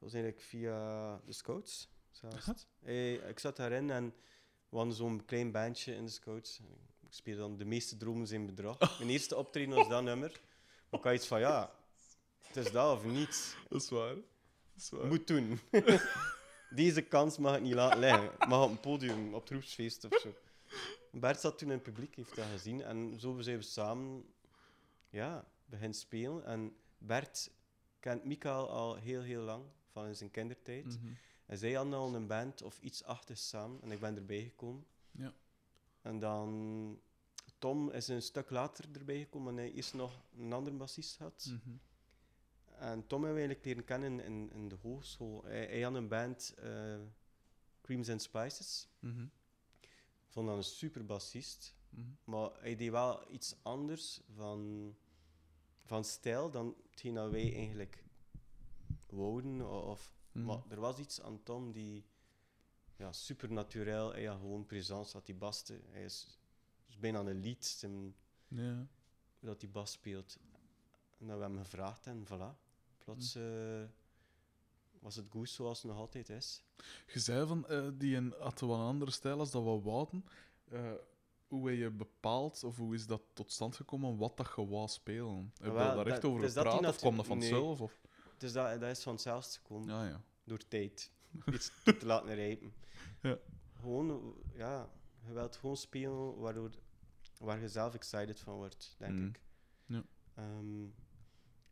[0.00, 1.88] was eigenlijk via de Scouts.
[2.10, 2.36] zelfs.
[2.36, 2.54] Aha.
[2.78, 4.14] Hey, ik zat daarin en
[4.68, 6.60] we hadden zo'n klein bandje in de Scouts.
[7.00, 8.98] Ik speelde dan De meeste dromen zijn bedrog.
[8.98, 10.40] Mijn eerste optreden was dat nummer.
[10.90, 11.74] Maar ik had iets van, ja,
[12.38, 13.56] het is dat of niet.
[13.68, 14.14] Dat is waar.
[14.14, 14.24] Dat
[14.76, 15.06] is waar.
[15.06, 15.60] Moet doen.
[16.70, 18.30] Deze kans mag ik niet laten liggen.
[18.48, 20.34] Mag op een podium, op het roepsfeest of zo.
[21.12, 22.82] Bert zat toen in het publiek, heeft dat gezien.
[22.82, 24.24] En zo zijn we samen
[25.08, 26.44] ja, beginnen spelen.
[26.44, 27.50] En Bert
[28.00, 30.86] kent Mikael al heel, heel lang, van in zijn kindertijd.
[30.86, 31.12] Mhm.
[31.46, 33.82] En zij hadden al een band of iets achter samen.
[33.82, 34.86] En ik ben erbij gekomen.
[35.10, 35.34] Ja.
[36.02, 37.00] En dan...
[37.58, 41.46] Tom is een stuk later erbij gekomen, en hij eerst nog een andere bassist had.
[41.48, 41.76] Mhm.
[42.78, 45.44] En Tom hebben we eigenlijk leren kennen in, in de hogeschool.
[45.44, 46.98] Hij, hij had een band, eh,
[47.82, 48.88] Creams and Spices.
[48.98, 49.22] Mhm.
[50.30, 51.74] Ik vond dat een super bassist.
[52.24, 54.94] Maar hij deed wel iets anders van,
[55.84, 58.04] van stijl dan hetgeen dat wij eigenlijk
[59.10, 59.70] wouden.
[59.86, 60.44] Of, Mhm.
[60.44, 62.04] Maar er was iets aan Tom die...
[62.96, 63.10] ja.
[64.12, 65.80] Hij had gewoon presence, dat die baste.
[65.90, 66.38] Hij is,
[66.88, 68.14] is bijna een lied, zijn,
[68.48, 68.86] Ja.
[69.40, 70.38] dat die bas speelt.
[71.18, 72.58] En dat we hem gevraagd en voilà.
[72.98, 73.40] Plots Hm.
[73.40, 73.88] eh,
[74.98, 76.62] was het goed zoals het nog altijd is.
[77.12, 80.24] Je zei van, eh, die een, had wel een andere stijl als dat we wouden.
[80.68, 80.92] Eh,
[81.48, 84.88] hoe heb je bepaald, of hoe is dat tot stand gekomen, wat dat je wou
[84.88, 85.52] spelen?
[85.60, 87.38] Heb je daar echt over dat gepraat, of kwam dat nee.
[87.38, 87.80] vanzelf?
[87.80, 87.99] Of?
[88.40, 89.88] Dus dat, dat is vanzelf gekomen.
[89.88, 90.22] Ja, ja.
[90.44, 91.10] door tijd.
[91.54, 92.72] Iets te laten rijpen.
[93.22, 93.38] Ja.
[93.80, 94.88] Gewoon, ja,
[95.26, 96.70] je wilt gewoon spelen waardoor,
[97.38, 99.26] waar je zelf excited van wordt, denk Mhm.
[99.26, 99.40] ik.
[99.86, 100.04] Ja.
[100.34, 100.84] Ehm,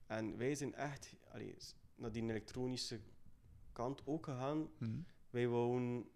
[0.06, 1.56] en wij zijn echt allee,
[1.94, 3.00] naar die elektronische
[3.72, 4.68] kant ook gegaan.
[4.78, 5.00] Hm.
[5.30, 6.08] Wij wouden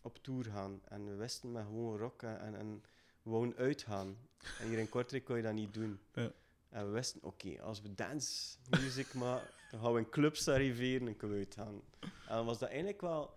[0.00, 2.82] op tour gaan en we wisten met gewoon rock en, en, en
[3.22, 4.16] we wouden uitgaan.
[4.60, 5.98] En hier in Kortrijk kon je dat niet doen.
[6.12, 6.32] Ja.
[6.68, 11.08] En we wisten, oké, als we dance music maken, dan gaan we in clubs arriveren
[11.08, 11.82] en kunnen we uitgaan.
[12.00, 13.34] En dan was dat eigenlijk wel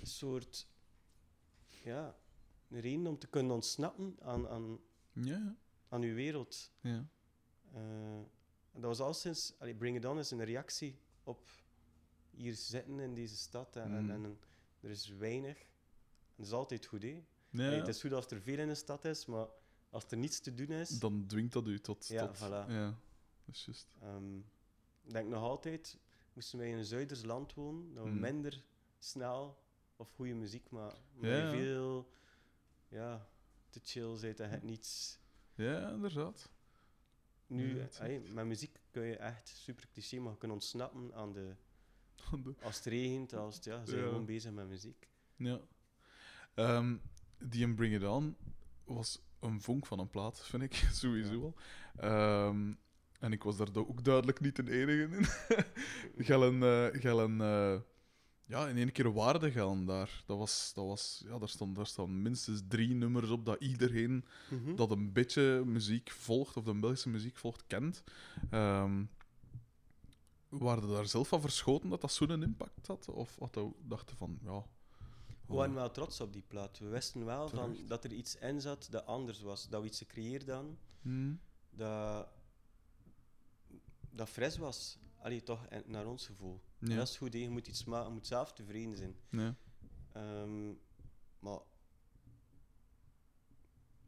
[0.00, 0.66] een soort,
[1.84, 2.16] ja,
[2.68, 4.78] een reden om te kunnen ontsnappen aan, aan,
[5.12, 5.56] Ja,
[5.88, 6.72] aan uw wereld.
[6.80, 7.06] ja.
[7.72, 8.20] Eh,
[8.72, 11.48] dat was al sinds, allee, Bring It On is een reactie op
[12.30, 13.76] hier zitten in deze stad.
[13.76, 14.10] En, en, Mm.
[14.10, 14.38] en
[14.80, 15.58] er is weinig.
[15.58, 17.24] En dat is altijd goed, hè.
[17.52, 19.46] Allee, het is goed als er veel in de stad is, maar
[19.96, 20.98] als er niets te doen is...
[20.98, 22.06] Dan dwingt dat u tot...
[22.06, 22.68] Ja, tot voilà.
[22.70, 22.98] Ja,
[23.44, 23.86] dat is juist.
[24.00, 24.36] ehm,
[25.02, 25.98] ik denk nog altijd,
[26.32, 28.20] moesten wij in een Zuiders land wonen, dat we Mm.
[28.20, 28.64] minder
[28.98, 29.58] snel
[29.96, 31.50] of goede muziek Ja, je ja.
[31.50, 32.10] veel
[32.88, 33.28] ja,
[33.70, 35.18] te chill bent en het niets...
[35.54, 36.50] Ja, inderdaad.
[37.46, 41.54] Nu, Ja, met muziek kun je echt super cliché, maar je kunt ontsnappen aan de...
[42.62, 44.02] Als het regent, als het, ja, bent Ja.
[44.02, 45.08] gewoon bezig met muziek.
[45.36, 45.60] Ja.
[46.54, 46.96] Ehm,
[47.38, 48.36] die in Bring It On
[48.84, 51.54] was een vonk van een plaat, vind ik, sowieso al.
[51.96, 52.72] Ehm,
[53.20, 55.24] en ik was daar ook duidelijk niet de enige in.
[56.26, 57.80] Gellen, eh Gellen eh,
[58.46, 60.22] ja, in één keer waarde Gellen daar.
[60.26, 64.24] Dat was, dat was, ja, daar, stond, daar staan minstens drie nummers op dat iedereen
[64.50, 64.74] Mhm.
[64.74, 68.02] dat een beetje muziek volgt, of de Belgische muziek volgt, kent.
[68.50, 69.02] Ehm
[70.48, 73.08] waren daar zelf van verschoten dat dat zo'n impact had?
[73.08, 74.64] Of we dachten van, ja...
[75.46, 76.78] We waren wel trots op die plaat.
[76.78, 79.68] We wisten wel van, dat er iets in zat dat anders was.
[79.68, 82.28] Dat we iets gecreëerd hadden Hmm, dat,
[84.10, 84.98] dat fris was.
[85.18, 86.60] Allee, toch naar ons gevoel.
[86.78, 89.16] En ja, dat is goed, je moet iets maken, je moet zelf tevreden zijn.
[89.30, 89.54] ja.
[90.12, 90.68] Ehm,
[91.38, 91.58] maar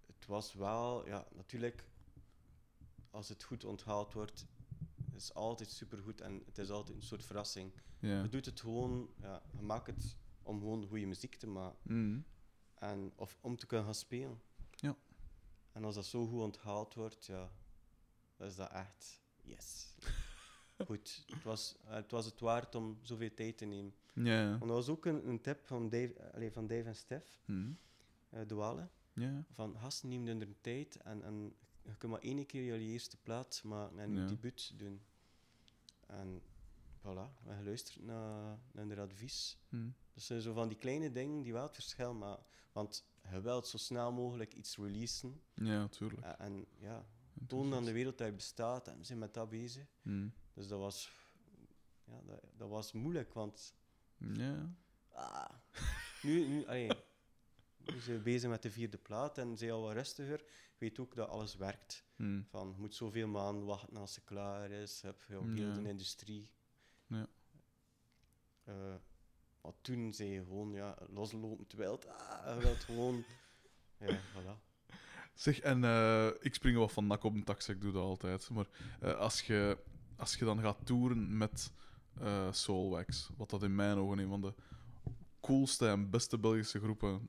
[0.07, 1.89] het was wel, ja, natuurlijk,
[3.11, 4.47] als het goed onthaald wordt,
[5.15, 7.73] is het altijd supergoed en het is altijd een soort verrassing.
[8.01, 8.23] ja.
[8.23, 10.17] Je doet het gewoon, ja, je maakt het
[10.49, 11.79] om gewoon goede muziek te maken.
[11.83, 12.25] Hmm,
[12.75, 14.41] En, of om te kunnen gaan spelen.
[14.71, 14.97] Ja.
[15.73, 17.51] En als dat zo goed onthaald wordt, ja,
[18.37, 19.95] dan is dat echt yes.
[20.87, 23.95] goed, het was, eh, het was het waard om zoveel tijd te nemen.
[24.13, 24.49] ja.
[24.49, 27.79] Want dat was ook een, een tip van Dave, allee, van Dave en Stef, Hmm,
[28.35, 28.89] uh, Douale.
[29.13, 29.45] ja.
[29.51, 33.61] Van gasten neem er tijd en, en je kunt maar één keer jullie eerste plaat
[33.65, 34.27] maken en je Ja.
[34.27, 35.01] debuut doen.
[36.07, 36.43] En
[37.09, 39.59] voilà, we geluisterd naar, naar hun advies.
[39.69, 42.45] Hmm, Dat zijn zo van die kleine dingen die wel het verschil maken.
[42.73, 45.41] Want je wilt zo snel mogelijk iets releasen.
[45.55, 46.27] Ja, tuurlijk.
[46.27, 47.07] En, en ja,
[47.47, 49.87] tonen aan de wereld dat je bestaat en we zijn met dat bezig.
[50.03, 51.11] Hmm, Dus dat was,
[52.05, 53.75] ja, dat, dat was moeilijk, want
[54.17, 54.75] Ja.
[55.13, 55.49] ah,
[56.23, 56.89] nu, nu, allee,
[57.79, 60.45] nu zijn we bezig met de vierde plaat en zijn al wat rustiger.
[60.79, 62.05] Weet ook dat alles werkt.
[62.17, 65.01] Hmm, Van, je moet zoveel maanden wachten als ze klaar is.
[65.03, 65.75] Heb je heel Ja.
[65.75, 66.51] de industrie.
[67.09, 67.27] Ja.
[68.65, 68.95] Eh,
[69.63, 72.09] maar toen zei je gewoon, ja, loslopend wild.
[72.09, 73.25] Ah, je wilt gewoon...
[74.01, 74.67] Ja, voilà.
[75.35, 78.51] Zeg, en eh, ik spring wel van nak op een tax, ik doe dat altijd.
[78.51, 78.67] Maar
[79.01, 79.79] eh, als, je,
[80.17, 81.73] als je dan gaat toeren met
[82.21, 84.55] eh Soulwax, wat dat in mijn ogen een van de
[85.41, 87.29] coolste en beste Belgische groepen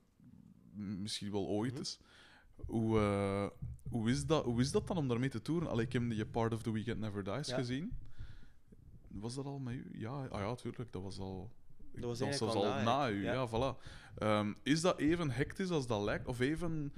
[0.73, 1.81] misschien wel ooit Mhm.
[1.81, 1.99] is,
[2.65, 2.99] hoe,
[3.89, 5.69] hoe, is dat, hoe is dat dan om daarmee te toeren?
[5.69, 7.55] Allee, ik heb die Part of the Weekend Never Dies Ja.
[7.55, 7.91] gezien.
[9.11, 9.89] Was dat al met u?
[9.93, 10.91] Ja, ah ja, tuurlijk.
[10.93, 11.51] Dat was al...
[11.91, 13.33] Dat was eigenlijk al na, u, Ja.
[13.33, 13.83] ja, voilà.
[14.17, 16.27] Ehm, is dat even hectisch als dat lijkt?
[16.27, 16.93] Of even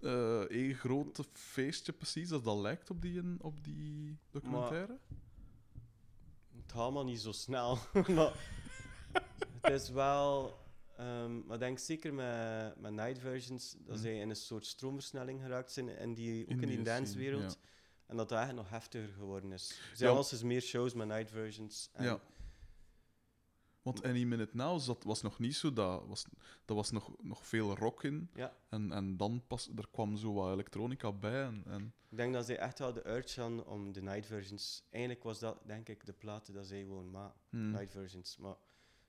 [0.00, 4.98] eh een groot feestje precies als dat lijkt op die, op die documentaire?
[6.56, 7.78] Het gaat allemaal niet zo snel.
[8.14, 8.32] maar
[9.60, 10.58] het is wel...
[10.96, 13.96] ehm, maar ik denk zeker met, met Night Versions dat Mhm.
[14.04, 17.50] zij in een soort stroomversnelling geraakt zijn en die, ook In in die, die dancewereld.
[17.50, 17.64] scene,
[18.12, 19.70] En dat dat eigenlijk nog heftiger geworden is.
[19.90, 20.16] Er zijn Ja.
[20.16, 21.88] eens meer shows met Night Versions.
[21.92, 22.20] En Ja.
[23.82, 26.24] Want Any Minute Now zat, was nog niet zo, dat was,
[26.64, 28.30] dat was nog, nog veel rock in.
[28.34, 28.56] Ja.
[28.68, 31.42] En, en dan pas, er kwam zo wat elektronica bij.
[31.42, 34.82] En, en, Ik denk dat zij echt wel de urge hadden om de night versions.
[34.90, 38.36] Eigenlijk was dat, denk ik, de platen dat zij gewoon hmm, night versions.
[38.36, 38.56] Maar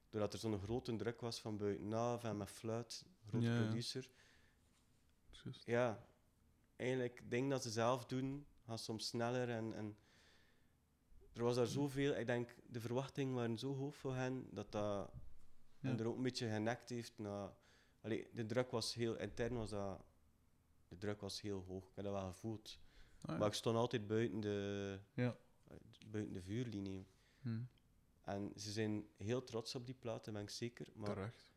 [0.10, 4.10] doordat er zo'n grote druk was van buitenaf en met fluit, grote Ja, producer.
[5.44, 5.66] Juist.
[5.66, 6.06] Ja,
[6.76, 9.97] eigenlijk dingen dat ze zelf doen, gaan soms sneller en, en
[11.34, 15.12] er was daar zoveel, ik denk, de verwachtingen waren zo hoog voor hen, dat dat
[15.80, 15.89] Ja.
[15.89, 17.52] en er ook een beetje genekt heeft naar...
[18.02, 19.15] Allee, de druk was heel...
[19.17, 20.04] Intern was dat...
[20.88, 22.80] De druk was heel hoog, ik heb dat wel gevoeld.
[23.21, 23.38] Ah, ja.
[23.38, 25.38] Maar ik stond altijd buiten de, Ja.
[26.08, 27.08] buiten de vuurlinie.
[27.41, 27.62] Hm,
[28.21, 30.88] En ze zijn heel trots op die plaat, dat ben ik zeker.
[30.95, 31.52] Maar Terecht.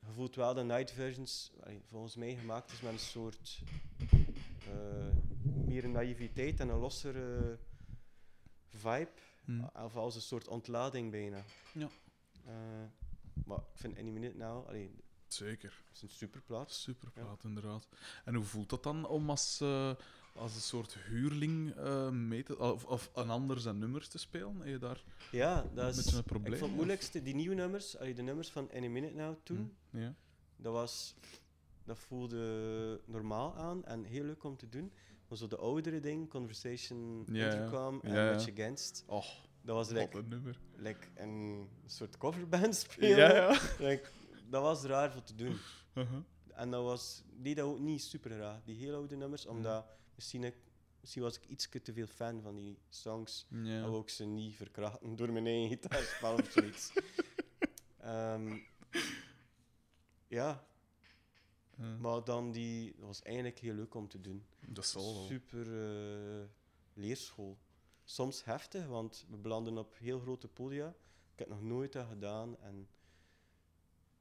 [0.00, 3.58] je voelt wel dat Night Versions allee, volgens mij gemaakt is met een soort
[4.68, 5.06] eh,
[5.44, 7.58] meer een naïviteit en een lossere
[8.68, 9.10] vibe.
[9.44, 9.64] Hm.
[9.84, 11.42] Of als een soort ontlading bijna.
[11.74, 11.88] Ja.
[12.44, 12.52] Eh,
[13.44, 14.94] maar ik vind Any Minute Now, allee,
[15.26, 15.82] Zeker.
[15.88, 16.72] het is een superplaat.
[16.72, 17.88] Super plaat, inderdaad.
[18.24, 19.94] En hoe voelt dat dan om als, eh,
[20.34, 24.56] als een soort huurling eh, mee te, of, of een ander zijn nummers te spelen?
[24.56, 25.96] Heb je daar Ja, dat een is...
[25.96, 26.52] beetje een probleem?
[26.52, 29.76] Ik vond het moeilijkste, die nieuwe nummers, allee, de nummers van Any Minute Now toen,
[29.90, 30.14] Ja.
[30.56, 31.14] dat, was,
[31.84, 34.92] dat voelde normaal aan en heel leuk om te doen.
[35.32, 37.52] Maar zo de oudere dingen, Conversation Ja, ja.
[37.52, 38.34] Intercom en Ja, ja.
[38.34, 39.26] Much Against, Och,
[39.62, 40.58] dat was like, een nummer.
[40.76, 43.58] like een soort coverband spelen.
[43.78, 44.02] Like,
[44.50, 45.58] dat was raar voor te doen.
[45.94, 46.18] Uh-huh.
[46.54, 50.44] En dat was, die dat ook niet super graag, die heel oude nummers, omdat misschien,
[50.44, 50.56] ik,
[51.00, 53.46] misschien was ik iets te veel fan van die songs.
[53.48, 56.92] Wou ik ze niet verkrachten door mijn eigen gitaarspel of zoiets.
[57.98, 58.58] Ehm,
[60.26, 60.66] ja,
[62.00, 64.44] Maar dan die, dat was eigenlijk heel leuk om te doen.
[64.68, 65.24] dat zal wel.
[65.26, 65.66] Super
[66.40, 66.46] eh,
[66.92, 67.58] leerschool.
[68.04, 70.88] Soms heftig, want we belanden op heel grote podia.
[71.32, 72.58] Ik heb nog nooit dat gedaan.
[72.60, 72.88] En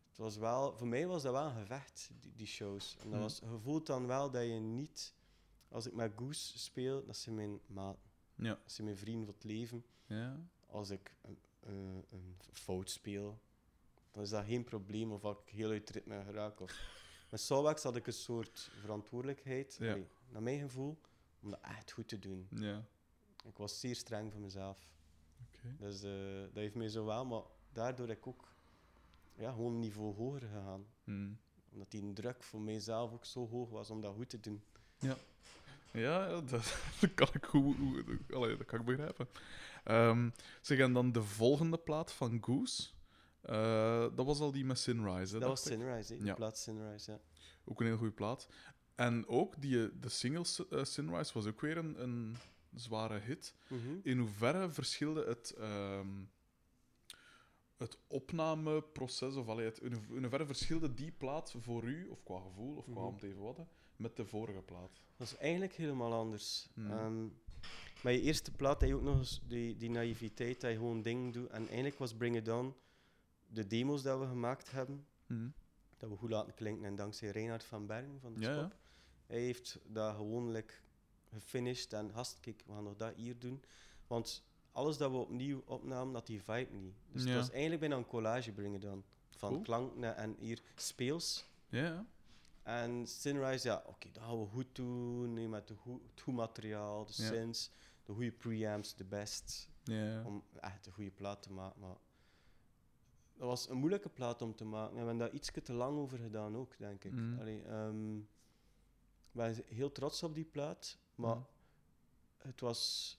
[0.10, 2.92] het was wel, voor mij was dat wel een gevecht, die, die shows.
[3.00, 3.22] En dat Hmm.
[3.22, 5.14] was, je voelt dan wel dat je niet,
[5.70, 7.98] als ik met Goose speel, dat zijn mijn maat,
[8.36, 8.50] Ja.
[8.64, 9.86] dat zijn mijn vrienden voor het leven.
[10.06, 10.40] Ja.
[10.68, 13.40] Als ik een, een, een fout speel,
[14.12, 16.60] dan is dat geen probleem of ik heel uit ritme geraak.
[16.60, 17.00] Of...
[17.32, 19.92] Met Soulwax had ik een soort verantwoordelijkheid, Ja.
[19.92, 20.98] allee, naar mijn gevoel,
[21.42, 22.48] om dat echt goed te doen.
[22.50, 22.84] Ja.
[23.46, 24.88] Ik was zeer streng voor mezelf.
[25.78, 27.42] Dus eh, dat heeft mij zo wel, maar
[27.72, 28.54] daardoor heb ik ook
[29.36, 30.86] ja, gewoon een niveau hoger gegaan.
[31.04, 31.30] Hm.
[31.72, 34.64] Omdat die druk voor mijzelf ook zo hoog was om dat goed te doen.
[35.00, 35.16] Ja,
[35.92, 36.50] ja dat,
[37.02, 39.28] dat kan ik goed, goed- allee, dat kan ik begrijpen.
[39.84, 40.30] Ehm
[40.62, 42.90] zeg, en dan de volgende plaat van Goose.
[43.42, 45.72] Eh, dat was al die met Sinrise, hè, dat was ik?
[45.72, 46.16] Sunrise?
[46.18, 46.24] Ja.
[46.24, 47.12] de plaat Sunrise.
[47.12, 47.20] Ja.
[47.66, 48.48] Ook een heel goede plaat.
[48.96, 52.36] En ook die, eh, de single S- eh, Sinrise was ook weer een, een
[52.76, 53.54] zware hit.
[53.68, 53.80] Mhm.
[54.04, 56.08] In hoeverre verschilde het, ehm,
[57.78, 62.24] het opnameproces, of allee, het, in ho- in hoeverre verschilde die plaat voor u, of
[62.24, 63.04] qua gevoel, of qua Mhm.
[63.04, 63.60] om te even wat,
[63.96, 65.02] met de vorige plaat?
[65.18, 66.68] Dat is eigenlijk helemaal anders.
[66.74, 66.92] Hmm.
[66.92, 67.24] Ehm,
[68.04, 71.02] met je eerste plaat heb je ook nog eens die, die naïviteit dat je gewoon
[71.02, 71.50] dingen doet.
[71.50, 72.74] En eigenlijk was Bring It On
[73.54, 75.50] de demos dat we gemaakt hebben, Hm.
[75.98, 76.86] dat we goed laten klinken.
[76.86, 78.72] En dankzij Reinhard van Bergen van de Ja.
[79.28, 80.74] Hij heeft dat gewoon like,
[81.30, 83.64] gefinished en gast, kijk, we gaan nog dat hier doen.
[84.08, 86.96] Want alles dat we opnieuw opnamen, had die vibe niet.
[87.12, 87.30] Dus Ja.
[87.30, 89.04] het was eigenlijk bijna een collage Bring It On.
[89.30, 89.62] Van Cool.
[89.62, 91.46] klanken en hier speels.
[91.70, 92.06] Ja.
[92.64, 95.34] En Sunrise, ja, oké, dat gaan we goed doen.
[95.34, 97.72] nee, met het goed materiaal, de synths,
[98.06, 99.70] de goede preamps, de best.
[100.26, 101.80] Om echt een goede plaat te maken.
[101.82, 101.96] Maar
[103.42, 104.90] dat was een moeilijke plaat om te maken.
[104.90, 107.12] En we hebben daar iets te lang over gedaan ook, denk ik.
[107.12, 107.40] Mhm.
[107.40, 108.16] Allee, ehm,
[109.32, 111.46] we zijn heel trots op die plaat, maar Mhm.
[112.38, 113.16] het was...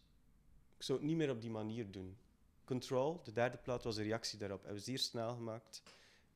[0.77, 2.17] Ik zou het niet meer op die manier doen.
[2.65, 4.59] Control, de derde plaat, was een reactie daarop.
[4.59, 5.83] Hebben we zeer snel gemaakt.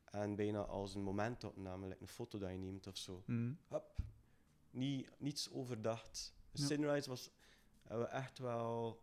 [0.05, 3.22] En bijna als een momentopname, like een foto dat je neemt of zo.
[3.68, 3.94] Hup.
[4.70, 6.35] Niet, niets overdacht.
[6.53, 6.64] Ja.
[6.66, 7.31] Sunrise was
[7.83, 9.01] hebben we echt wel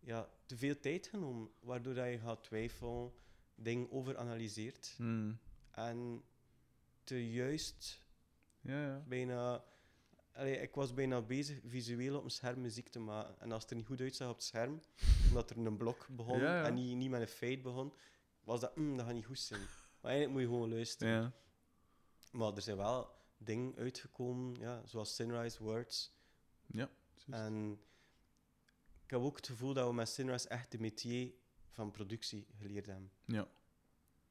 [0.00, 3.12] ja, te veel tijd genomen, waardoor dat je gaat twijfelen,
[3.62, 5.32] dingen overanalyseert Hm.
[5.70, 6.22] en
[7.04, 8.02] te juist
[8.60, 9.04] Ja, ja.
[9.08, 9.64] bijna.
[10.32, 13.40] Allee, ik was bijna bezig visueel op een scherm muziek te maken.
[13.40, 14.80] En als het er niet goed uitzag op het scherm,
[15.28, 17.92] omdat er een blok begon Ja, en niet, niet met een feit begon,
[18.44, 19.60] was dat, mm, dat gaat niet goed zijn.
[20.00, 21.12] Maar eigenlijk moet je gewoon luisteren.
[21.12, 21.32] Ja.
[22.32, 26.12] Maar er zijn wel dingen uitgekomen, ja, zoals Sunrise Words.
[26.66, 26.90] Ja.
[27.30, 27.80] En
[29.04, 31.32] ik heb ook het gevoel dat we met Sunrise echt de métier
[31.70, 33.10] van productie geleerd hebben.
[33.24, 33.48] Ja.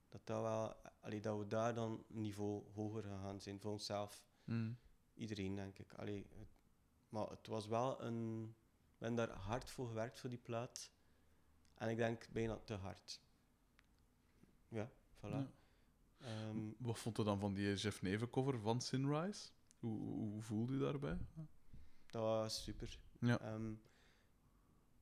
[0.09, 4.23] Dat, dat, wel, allee, dat we daar dan een niveau hoger gegaan zijn voor onszelf.
[4.43, 4.71] Hm.
[5.13, 5.93] Iedereen, denk ik.
[5.93, 6.47] Allee, het-
[7.09, 8.53] maar het was wel een...
[8.97, 10.91] We hebben daar hard voor gewerkt voor die plaat.
[11.75, 13.21] En ik denk bijna te hard.
[14.67, 15.19] Ja, voilà.
[15.21, 15.51] Ja.
[16.17, 19.49] Ehm, Wat vond je dan van die Jeff Neven cover van Sinrise?
[19.79, 21.17] Hoe, hoe, hoe voelde je daarbij?
[22.07, 22.99] dat was super.
[23.19, 23.39] Ja.
[23.39, 23.73] Ehm,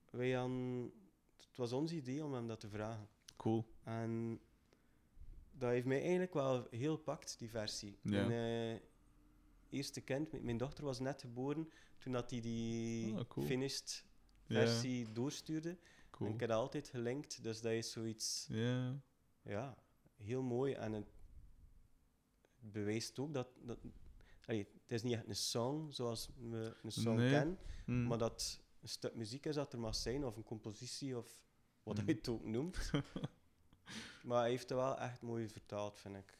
[0.10, 0.92] wij hadden,
[1.58, 3.08] het was ons idee om hem dat te vragen.
[3.38, 3.66] Cool.
[3.84, 4.40] En
[5.52, 7.98] dat heeft mij eigenlijk wel heel gepakt, die versie.
[8.02, 8.28] Ja.
[8.28, 8.82] Mijn eh,
[9.70, 13.46] eerste kind, mijn- dochter was net geboren toen dat hij die Ah, cool.
[13.46, 14.06] finished
[14.46, 15.70] versie doorstuurde.
[15.70, 15.78] En
[16.12, 16.34] cool.
[16.34, 19.02] ik heb dat altijd gelinkt, dus dat is zoiets Ja,
[19.42, 19.78] ja,
[20.16, 20.74] heel mooi.
[20.74, 21.08] En het
[22.60, 23.48] bewijst ook dat.
[23.62, 23.80] dat
[24.46, 27.32] allee, het is niet echt een song zoals we een song Nee.
[27.32, 28.08] kennen, Mm.
[28.08, 31.46] maar dat een stuk muziek is dat er mag zijn, of een compositie, of
[31.88, 32.08] wat Mm.
[32.08, 32.92] je het ook noemt.
[34.24, 36.40] maar hij heeft het wel echt mooi vertaald, vind ik.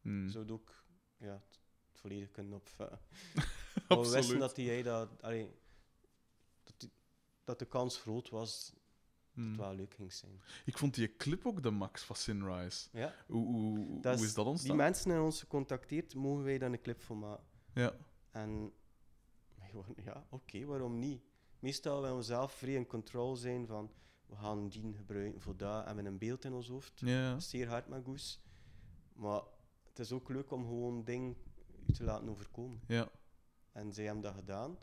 [0.00, 0.28] Mm.
[0.28, 0.84] Zou het ook
[1.16, 1.60] ja, het
[1.92, 2.98] het volledig kunnen opvatten.
[3.34, 3.46] maar
[3.88, 4.40] we wisten Absoluut.
[4.40, 5.50] dat hij dat, allee,
[6.62, 6.92] dat, die-
[7.44, 8.72] dat de kans groot was
[9.34, 10.40] dat het wel leuk ging zijn.
[10.64, 12.88] Ik vond die clip ook de max van Sinrise.
[12.92, 14.76] Ja, Hoe, hoe, Dat hoe is- dat die ontstaan?
[14.76, 17.44] mensen hebben ons gecontacteerd, mogen wij dan een clip voor maken?
[17.74, 17.96] Ja.
[18.30, 18.72] En
[20.04, 21.22] ja, oké, waarom niet?
[21.58, 23.92] Meestal willen we zelf vrij in control zijn van
[24.26, 27.00] we gaan die gebruiken voor dat en met een beeld in ons hoofd.
[27.00, 27.40] Ja.
[27.40, 28.40] Zeer hard met Goes.
[29.12, 29.42] Maar
[29.88, 31.36] het is ook leuk om gewoon dingen
[31.92, 32.80] te laten overkomen.
[32.86, 33.08] Ja.
[33.72, 34.78] En zij hebben dat gedaan.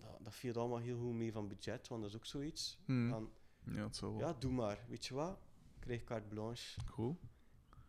[0.00, 2.78] Dat, dat viel allemaal heel goed mee van budget, want dat is ook zoiets.
[2.86, 3.08] Mm.
[3.08, 3.30] Van,
[3.64, 4.28] Ja, het zou wel.
[4.28, 4.84] ja, doe maar.
[4.88, 5.38] Weet je wat?
[5.74, 6.80] Ik krijg carte blanche.
[6.84, 7.18] Cool.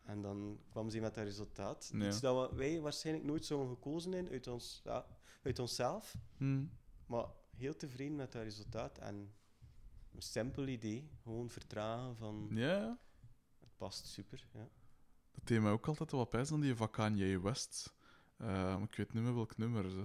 [0.04, 1.90] En dan kwam ze met dat resultaat.
[1.94, 2.08] Ja.
[2.08, 5.06] Iets dat we- wij waarschijnlijk nooit zouden gekozen hebben uit, ons, ja,
[5.44, 6.16] uit onszelf.
[6.38, 6.70] Mm.
[7.06, 8.98] Maar heel tevreden met dat resultaat.
[8.98, 9.34] En
[10.16, 11.10] een simpel idee.
[11.24, 12.48] Gewoon vertragen van...
[12.52, 13.00] Ja.
[13.60, 14.68] Het past super, ja.
[15.32, 17.96] Dat deed mij ook altijd wat pijs aan die van Kanye West.
[18.38, 19.90] Eh, ik weet niet meer welk nummer.
[19.90, 20.04] Ze.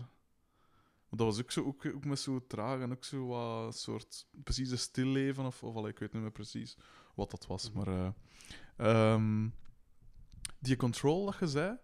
[1.09, 4.27] Maar dat was ook, zo, ook, ook met zo traag en ook zo wat soort
[4.45, 6.77] precies een stilleven of, of allee, ik weet niet meer precies
[7.15, 7.71] wat dat was.
[7.71, 7.79] Mhm.
[7.79, 9.49] Maar eh, ehm,
[10.59, 11.79] die Control dat je zei,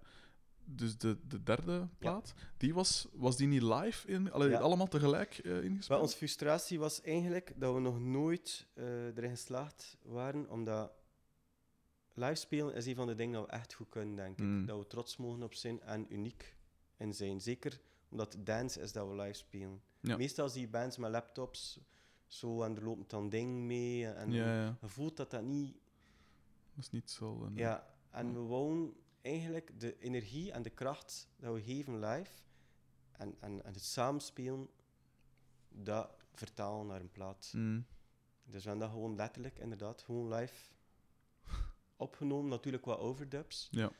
[0.64, 4.58] dus de, de derde plaat, die was, was die niet live in, allee, Ja.
[4.58, 6.00] allemaal tegelijk Maar ingespeeld?
[6.00, 10.92] onze frustratie was eigenlijk dat we nog nooit eh, erin geslaagd waren, omdat
[12.14, 14.44] live spelen is een van de dingen dat we echt goed kunnen, denk ik.
[14.44, 14.66] Mm.
[14.66, 16.56] Dat we trots mogen op zijn en uniek
[16.96, 17.40] in zijn.
[17.40, 19.82] Zeker omdat dance is dat we live spelen.
[20.00, 20.16] Ja.
[20.16, 21.80] Meestal zie je bands met laptops
[22.26, 24.06] zo en er loopt dan ding mee.
[24.06, 25.76] En je voelt dat dat niet
[26.74, 27.50] dat is niet zo.
[27.54, 32.42] Ja, en we wouden eigenlijk de energie en de kracht dat we geven live
[33.12, 34.68] en, en, en het samenspelen,
[35.68, 37.52] dat vertalen naar een plaat.
[37.56, 37.86] Mm.
[38.44, 40.72] Dus we hebben dat gewoon letterlijk, inderdaad, gewoon live
[41.96, 42.50] opgenomen.
[42.50, 43.68] Natuurlijk wat overdubs.
[43.70, 43.92] Ja.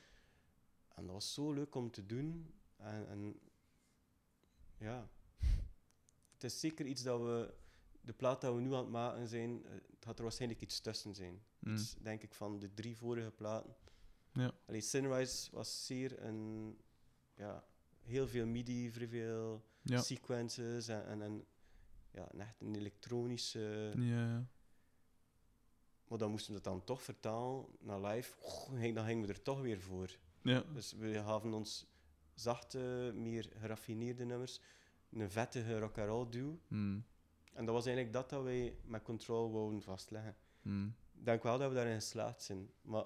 [0.89, 2.55] En dat was zo leuk om te doen.
[2.77, 3.41] En, en
[4.79, 5.09] ja,
[6.33, 7.55] het is zeker iets dat we,
[8.01, 10.81] de plaat dat we nu aan het maken zijn, eh, het gaat er waarschijnlijk iets
[10.81, 11.43] tussen zijn.
[11.59, 11.77] Mm.
[12.01, 13.77] Denk ik, van de drie vorige platen.
[14.33, 14.53] Ja.
[14.67, 16.77] Allee, Sunrise was zeer een,
[17.35, 17.65] ja,
[18.03, 20.01] heel veel MIDI, vrij veel Ja.
[20.01, 21.45] sequences en, en, en
[22.11, 23.93] ja, echt een elektronische.
[23.97, 24.47] Ja.
[26.09, 28.35] Maar dan moesten we het dan toch vertalen naar live.
[28.95, 30.17] Dan gingen we er toch weer voor.
[30.43, 30.65] ja.
[30.73, 31.87] Dus we gaven ons
[32.35, 34.61] zachte, meer geraffineerde nummers
[35.11, 36.59] een vettige rock and roll duw.
[36.69, 37.05] Mm.
[37.53, 40.37] En dat was eigenlijk dat dat wij met Control wouden vastleggen.
[40.63, 40.95] Mm.
[41.19, 42.71] Ik denk wel dat we daarin geslaagd zijn.
[42.83, 43.05] Maar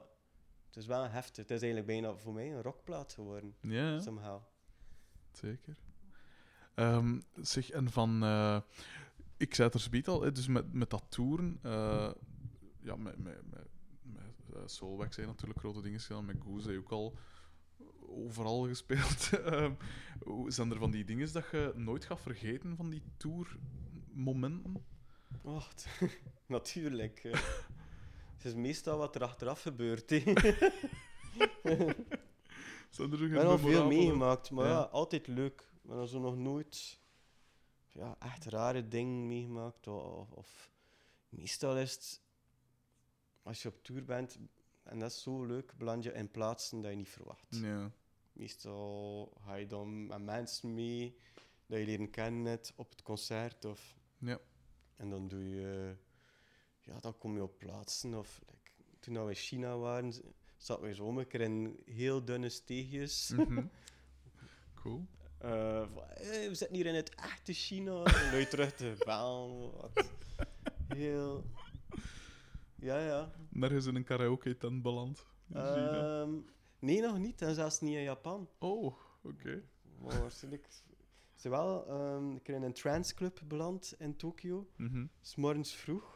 [0.76, 1.36] het is wel heftig.
[1.36, 3.54] Het is eigenlijk bijna voor mij een rockplaat geworden.
[3.60, 4.00] Ja.
[4.00, 4.40] Somehow.
[5.32, 5.76] Zeker.
[7.34, 8.22] Zeg, en van...
[8.22, 8.60] eh,
[9.36, 11.58] ik zei het er zoiets al, dus met, met dat toeren...
[11.62, 12.10] eh,
[12.80, 13.68] ja, met, met, met,
[14.02, 16.24] met eh, Soulwax zijn natuurlijk grote dingen gedaan.
[16.24, 17.16] Met Goose ook al
[18.08, 19.30] overal gespeeld.
[19.32, 19.72] Ehm,
[20.24, 24.84] hoe- zijn er van die dingen dat je nooit gaat vergeten van die tourmomenten?
[25.42, 25.88] Oh, t-
[26.46, 27.20] natuurlijk.
[28.46, 30.10] is meestal wat er achteraf gebeurt.
[32.96, 34.70] Ik heb al veel meegemaakt, maar Ja.
[34.72, 34.80] ja.
[34.82, 35.68] altijd leuk.
[35.82, 37.00] Maar dan zo nog nooit
[37.88, 39.86] ja, echt rare dingen meegemaakt.
[39.86, 40.70] Of, of, of-
[41.28, 42.20] meestal is het,
[43.42, 44.38] als je op tour bent,
[44.82, 47.46] en dat is zo leuk, beland je in plaatsen dat je niet verwacht.
[47.50, 47.90] Ja.
[48.32, 51.16] Meestal ga je dan met mensen mee
[51.66, 53.64] dat je leren kennen net op het concert.
[53.64, 54.38] Of, Ja.
[54.96, 55.96] En dan doe je,
[56.86, 58.14] ja, dan kom je op plaatsen.
[58.14, 58.70] Of, like,
[59.00, 60.12] toen we in China waren,
[60.56, 63.30] zaten we zo een keer in heel dunne steegjes.
[63.36, 63.66] Mhm.
[64.74, 65.06] Cool.
[65.38, 68.02] Eh, van, "Hey, we zitten hier in het echte China.
[68.38, 69.70] Je terug te bellen.
[69.72, 70.10] Wat
[70.88, 71.44] heel.
[72.74, 73.30] Ja, ja.
[73.48, 75.26] Nergens in een karaoke-tent beland.
[76.78, 77.42] nee, nog niet.
[77.42, 78.48] En zelfs niet in Japan.
[78.58, 79.62] oh, oké.
[80.02, 80.68] Maar waarschijnlijk.
[81.34, 84.66] Ze wel um, een keer in een transclub beland in Tokio.
[84.76, 85.06] Mhm.
[85.20, 86.15] S morgens vroeg.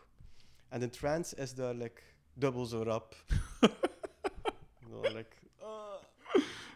[0.71, 2.01] En de trance is daar like,
[2.33, 3.17] dubbel zo rap.
[4.91, 5.95] Dan, like, ah,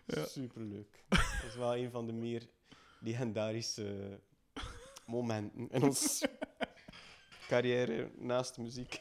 [0.07, 0.25] Ja.
[0.25, 1.05] Superleuk.
[1.09, 2.49] Dat is wel een van de meer
[3.01, 4.21] legendarische
[5.07, 6.25] momenten in ons
[7.49, 9.01] carrière naast muziek.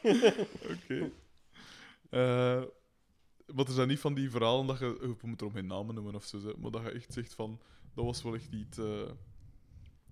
[0.70, 1.10] Oké.
[2.10, 2.62] Eh,
[3.46, 4.96] Maar er zijn niet van die verhalen dat je...
[5.00, 7.60] We moeten erom geen namen noemen of zo, maar dat je echt zegt van...
[7.94, 8.78] Dat was wel echt iets...
[8.78, 9.10] eh,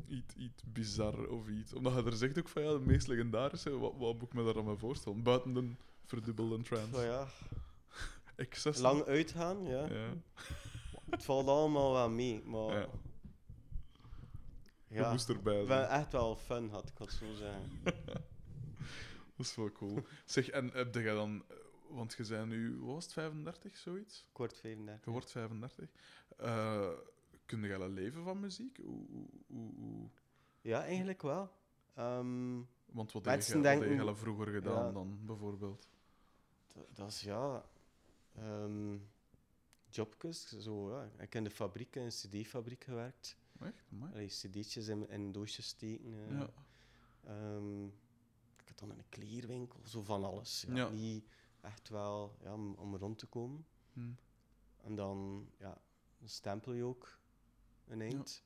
[0.09, 1.75] iets, iets bizar of iets.
[1.75, 3.79] Omdat je er zegt ook van, ja, de meest legendarische...
[3.79, 5.23] Wat, wat moet ik me daar aan voorstellen?
[5.23, 5.71] Buiten de
[6.05, 6.91] verdubbelde trance.
[6.91, 7.27] Maar ja,
[8.37, 8.81] Excess.
[8.81, 9.87] lang uitgaan, ja.
[9.87, 10.15] Ja.
[11.11, 12.79] Het valt allemaal wel mee, maar...
[12.79, 12.89] Ja.
[14.89, 15.81] Ja, moest erbij ik zijn.
[15.81, 17.71] ben echt wel fun had, ik het zo zeggen.
[19.37, 20.05] Dat is wel cool.
[20.25, 21.45] zeg, en heb jij dan...
[21.89, 24.27] Want je bent nu, wat was het, 35, zoiets?
[24.33, 25.05] Kort 35.
[25.05, 25.89] Je wordt 35.
[26.37, 26.89] Eh
[27.47, 28.77] kun wel leven van muziek?
[28.85, 30.09] Hoe, hoe, hoe, hoe-
[30.61, 31.51] Ja, eigenlijk wel.
[31.95, 34.93] Ehm, Want wat heb je denken- je vroeger gedaan Ja.
[34.93, 35.89] dan, bijvoorbeeld?
[36.67, 37.65] dat, dat is ja.
[38.35, 38.97] ehm
[39.89, 41.05] jobjes, zo ja.
[41.05, 43.37] Ik heb in de fabriek, in een CD-fabriek gewerkt.
[43.61, 43.85] Echt?
[44.13, 46.13] Allee, CD'tjes in, in doosjes steken.
[46.29, 46.39] eh.
[46.39, 46.51] Ja.
[47.25, 47.85] Ehm,
[48.57, 50.65] ik had dan in een kleerwinkel, zo van alles.
[50.69, 50.89] Ja.
[50.89, 51.25] Niet
[51.61, 53.67] echt wel ja, om, om rond te komen.
[53.93, 54.11] Hm.
[54.77, 55.81] En dan ja,
[56.21, 57.19] een stempel je ook
[57.87, 58.43] een eind.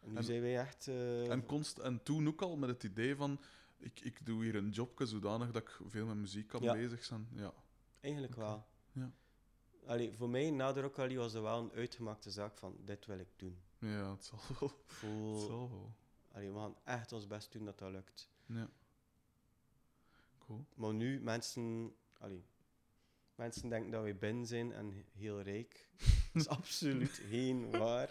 [0.00, 0.88] En nu En- zijn wij echt.
[0.88, 3.40] eh, En, const, en toen ook al met het idee van...
[3.76, 6.72] Ik, ik doe hier een jobje zodanig dat ik veel met muziek kan Ja.
[6.72, 7.28] bezig zijn.
[7.34, 7.52] Ja.
[8.00, 8.66] Eigenlijk wel.
[8.92, 9.12] Ja.
[9.86, 13.28] Allee, voor mij, na de was er wel een uitgemaakte zaak van dit wil ik
[13.36, 13.58] doen.
[13.78, 14.82] Ja, het zal wel.
[14.86, 15.94] Voel, Het zal wel.
[16.32, 18.28] allee, we gaan echt ons best doen dat dat lukt.
[18.46, 18.70] Ja.
[20.38, 20.66] Cool.
[20.74, 22.44] Maar nu, mensen, allee,
[23.34, 25.88] mensen denken dat wij binnen zijn en he- heel rijk.
[26.32, 28.10] Dat is absoluut geen waar.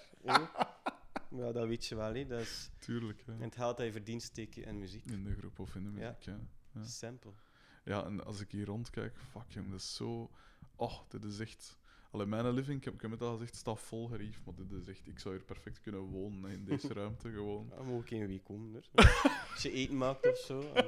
[1.29, 2.27] Ja, dat weet je wel.
[2.27, 5.05] Dat is, Tuurlijk, en het geld dat je verdient, steek je in muziek.
[5.05, 6.39] In de groep of in de muziek, ja.
[6.73, 6.83] Ja.
[6.83, 7.35] Simpel.
[7.83, 10.29] Ja, en als ik hier rondkijk, fuck jong, dat is zo...
[10.75, 11.79] Oh, dit is echt...
[12.11, 14.71] Alleen mijn living, ik heb, ik heb het al gezegd, staat vol gerief, maar dit
[14.71, 15.07] is echt...
[15.07, 17.71] Ik zou hier perfect kunnen wonen, in deze ruimte, gewoon.
[17.75, 18.71] Ja, moet ik een week komen.
[18.71, 18.89] Dus.
[19.53, 20.71] Als je eten maakt of zo.
[20.73, 20.85] en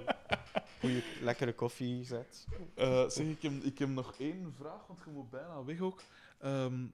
[0.83, 2.45] Goeie, lekkere koffie zet.
[2.75, 6.01] Eh, zeg, ik heb, ik heb nog één vraag, want je moet bijna weg ook.
[6.39, 6.85] Ehm,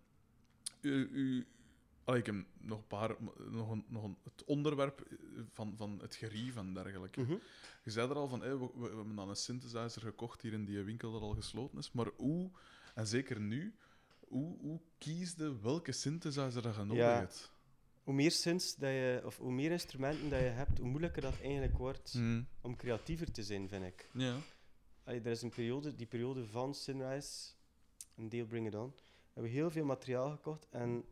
[0.82, 1.48] u, u,
[2.04, 3.16] allee, ik heb nog een paar...
[3.50, 5.08] Nog een, nog een, het onderwerp
[5.54, 7.22] van, van het gerief en dergelijke.
[7.22, 7.36] Mhm.
[7.84, 10.84] Je zei er al van, we, we hebben dan een synthesizer gekocht hier in die
[10.84, 11.92] winkel dat al gesloten is.
[11.92, 12.50] Maar hoe,
[12.96, 13.76] en zeker nu,
[14.28, 17.20] hoe, hoe kiesde welke synthesizer dat je nodig Ja.
[17.20, 17.52] hebt?
[18.10, 21.40] Hoe meer synths dat je, of hoe meer instrumenten dat je hebt, hoe moeilijker dat
[21.42, 22.48] eigenlijk wordt Mm.
[22.62, 24.10] om creatiever te zijn, vind ik.
[24.14, 24.38] Ja.
[25.04, 27.50] Allee, er is een periode, die periode van Sunrise
[28.16, 28.94] en deel Bring It On,
[29.34, 30.68] hebben we heel veel materiaal gekocht.
[30.70, 31.04] En,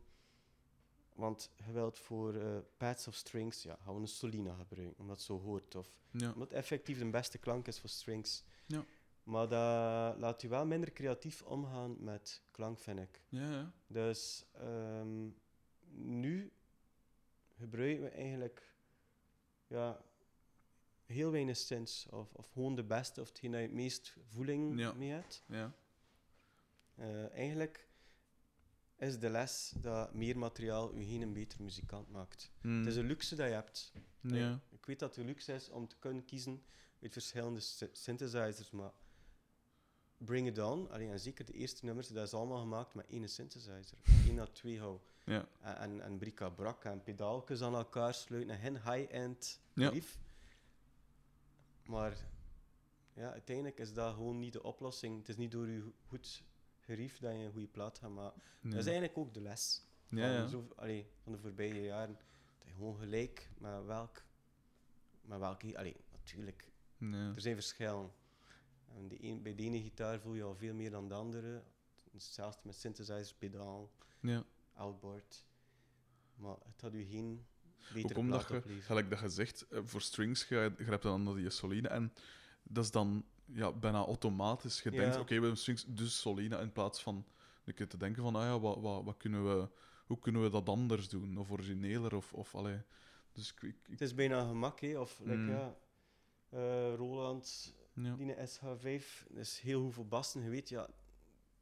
[1.14, 5.16] want je wilt voor eh, pads of strings, ja, gaan we een Solina gebruiken, omdat
[5.16, 5.74] het zo hoort.
[5.74, 6.32] Of Ja.
[6.32, 8.44] omdat het effectief de beste klank is voor strings.
[8.66, 8.84] Ja.
[9.22, 13.20] Maar dat laat je wel minder creatief omgaan met klank, vind ik.
[13.28, 13.72] Ja, ja.
[13.86, 15.28] Dus ehm,
[15.94, 16.52] nu
[17.58, 18.74] gebruiken we eigenlijk
[19.66, 20.00] ja,
[21.06, 22.06] heel weinig synths.
[22.10, 24.92] Of, of gewoon de beste, of hetgeen dat je het meest voeling Ja.
[24.92, 25.42] mee hebt.
[25.46, 25.72] ja.
[26.94, 27.88] Eh, eigenlijk
[28.96, 32.50] is de les dat meer materiaal je geen een beter muzikant maakt.
[32.62, 32.78] Mm.
[32.78, 33.92] Het is een luxe dat je hebt.
[34.20, 34.60] ja.
[34.70, 36.62] Ik weet dat het een luxe is om te kunnen kiezen
[37.02, 38.92] uit verschillende sy- synthesizers, maar
[40.18, 43.28] Bring It On, allee, en zeker de eerste nummers, dat is allemaal gemaakt met één
[43.28, 43.98] synthesizer.
[44.28, 44.98] Eén à twee hou.
[45.24, 45.48] Ja.
[45.60, 49.90] En, en, en bric-à-brac en pedaaltjes aan elkaar sluiten en geen high-end Ja.
[49.90, 50.18] lief.
[51.86, 52.16] Maar
[53.12, 55.18] ja, uiteindelijk is dat gewoon niet de oplossing.
[55.18, 56.42] Het is niet door je go- goed
[56.80, 58.42] gerief dat je een goede plaat gaat maken.
[58.60, 58.70] Ja.
[58.70, 60.46] Dat is eigenlijk ook de les Ja, van, ja.
[60.46, 62.18] zo, allee, van de voorbije jaren.
[62.58, 64.22] Dat je gewoon gelijk met welk...
[65.20, 65.78] Met welke...
[65.78, 67.32] Allee, natuurlijk, Ja.
[67.34, 68.10] er zijn verschillen.
[68.98, 71.62] En de een, bij de ene gitaar voel je al veel meer dan de andere.
[72.12, 73.90] Hetzelfde met synthesizer, pedaal,
[74.20, 74.44] Ja.
[74.74, 75.44] outboard.
[76.36, 77.46] Maar het had u geen
[77.92, 78.82] betere omdat plaat je, opleveren.
[78.86, 81.88] gelijk dat je zegt, eh, voor strings grijpt dan naar die soline.
[81.88, 82.12] En
[82.62, 84.82] dat is dan ja, bijna automatisch.
[84.82, 85.00] Je Ja.
[85.00, 86.58] denkt, oké, we hebben strings, dus soline.
[86.60, 87.26] In plaats van
[87.64, 89.68] een keer te denken van, ah ja, wat, wat, wat kunnen we,
[90.06, 91.36] hoe kunnen we dat anders doen?
[91.38, 92.32] Of origineler, of...
[92.32, 92.80] of allee.
[93.32, 93.62] Dus ik...
[93.62, 94.98] ik, ik- Het is bijna gemak, hè.
[94.98, 95.48] Of, like, Mm.
[95.48, 95.76] ja,
[96.48, 97.74] eh, Roland,
[98.04, 98.16] ja.
[98.16, 100.42] die SH5, dat is heel hoeveel bassen.
[100.42, 100.88] Je weet, ja,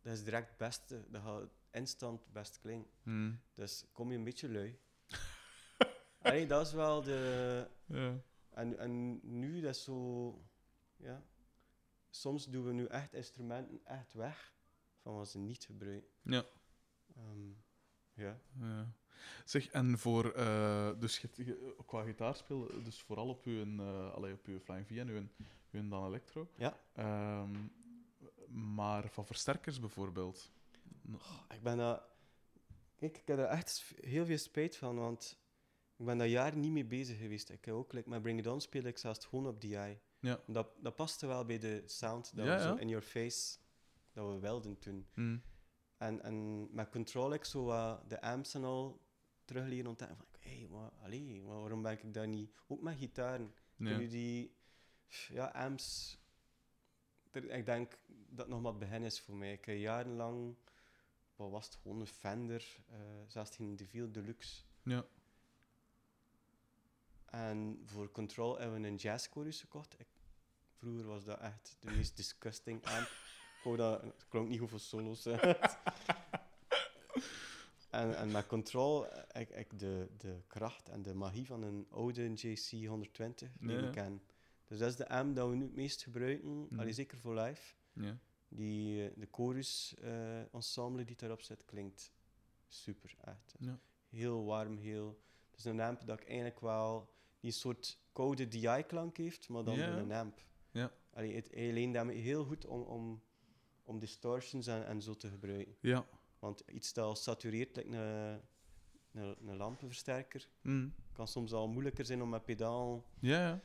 [0.02, 1.04] dat is direct het beste.
[1.08, 2.92] Dat gaat instant best klinken.
[3.02, 3.40] Mm.
[3.54, 4.78] Dus kom je een beetje lui.
[6.22, 7.68] Allee, dat is wel de...
[7.84, 8.20] ja.
[8.50, 10.30] En, en nu, dat is zo...
[10.96, 11.22] Ja.
[12.10, 14.54] Soms doen we nu echt instrumenten echt weg
[15.02, 16.10] van wat ze niet gebruiken.
[16.22, 16.44] Ja.
[17.14, 17.48] Ehm,
[18.14, 18.40] ja.
[18.60, 18.92] Ja.
[19.44, 21.26] Zeg, en voor, eh, dus
[21.86, 25.28] qua gitaarspel, dus vooral op uw, allee, op uw Flying V en uw,
[25.84, 26.48] Dan Electro.
[26.56, 26.80] Ja.
[26.92, 27.54] Ehm,
[28.48, 30.52] maar van versterkers bijvoorbeeld.
[31.54, 32.02] Ik ben daar...
[32.96, 35.38] Kijk, ik heb er echt heel veel spijt van, want
[35.96, 37.50] ik ben daar jaren niet mee bezig geweest.
[37.50, 39.98] Ik heb ook, like, met Bring It On speelde ik zelfs gewoon op DI.
[40.20, 40.40] Ja.
[40.46, 42.78] Dat, dat paste wel bij de sound, dat Ja, we zo ja.
[42.78, 43.58] in your face
[44.12, 45.06] dat we wilden toen.
[45.14, 45.42] Mm.
[45.96, 49.00] En, en met Control ik zo wat de amps en al
[49.44, 50.16] terug leren ontdekken.
[50.16, 52.50] Van, hé, maar, allee, waarom ben ik daar niet...
[52.66, 53.54] Ook met gitaren.
[53.76, 53.96] Ja.
[53.96, 54.55] Nu die
[55.08, 56.18] ja, amps...
[57.32, 59.52] ik denk dat het nog maar het begin is voor mij.
[59.52, 60.56] Ik heb jarenlang...
[61.36, 61.74] Wat was het?
[61.74, 62.76] Gewoon een Fender.
[62.90, 64.62] eh 16 DeVille Deluxe.
[64.82, 65.06] Ja.
[67.24, 70.00] En voor Control hebben we een jazz chorus gekocht.
[70.00, 70.06] Ik,
[70.74, 73.06] vroeger was dat echt de meest disgusting amp.
[73.06, 75.26] Ik wou dat, het klonk niet goed voor solo's.
[77.90, 81.86] en, en met Control, eh, ik, ik de, de kracht en de magie van een
[81.90, 83.90] oude JC 120 leren Ja.
[83.90, 84.22] kennen.
[84.66, 86.78] Dus dat is de amp dat we nu het meest gebruiken, Mhm.
[86.80, 87.74] allee, zeker voor live.
[87.92, 88.18] Ja.
[88.48, 92.12] Die, eh, de chorus eh, ensemble die daarop zit, klinkt
[92.68, 93.54] super, echt.
[93.58, 93.78] Ja.
[94.08, 95.20] Heel warm, heel...
[95.50, 97.14] Het is een amp dat ik eigenlijk wel...
[97.40, 100.40] Die soort koude DI-klank heeft, maar dan een amp.
[100.70, 100.92] Ja.
[101.12, 103.22] Allee, het, hij leent daarmee heel goed om, om,
[103.84, 105.76] om distortions en, en zo te gebruiken.
[105.80, 106.06] Ja.
[106.38, 107.98] Want iets dat al satureert, lijkt een,
[109.12, 110.94] een, een lampenversterker, Mm.
[111.12, 113.04] kan soms al moeilijker zijn om met pedaal...
[113.20, 113.60] Ja, ja.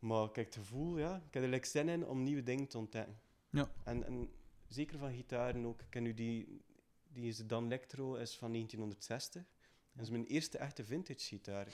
[0.00, 2.78] Maar kijk, het gevoel, ja, ik heb er like zin in om nieuwe dingen te
[2.78, 3.20] ontdekken.
[3.50, 3.70] Ja.
[3.84, 4.30] En, en
[4.68, 5.80] zeker van gitaren ook.
[5.80, 6.62] Ik ken nu die,
[7.08, 9.44] die is de Dan Electro is van 1960.
[9.92, 11.66] Dat is mijn eerste echte vintage gitaar.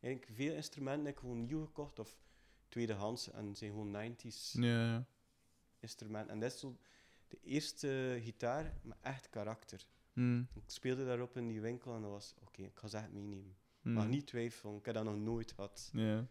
[0.00, 2.18] Eigenlijk veel instrumenten heb ik gewoon nieuw gekocht of
[2.68, 5.06] tweedehands en zijn gewoon 90s Ja, ja.
[5.78, 6.32] instrumenten.
[6.32, 6.78] En dat is zo
[7.28, 9.86] de eerste gitaar met echt karakter.
[10.12, 10.48] Mm.
[10.54, 13.56] Ik speelde daarop in die winkel en dat was, oké, ik ga ze echt meenemen.
[13.82, 13.92] Mm.
[13.92, 15.90] Maar niet twijfelen, ik heb dat nog nooit gehad.
[15.92, 16.28] Ja.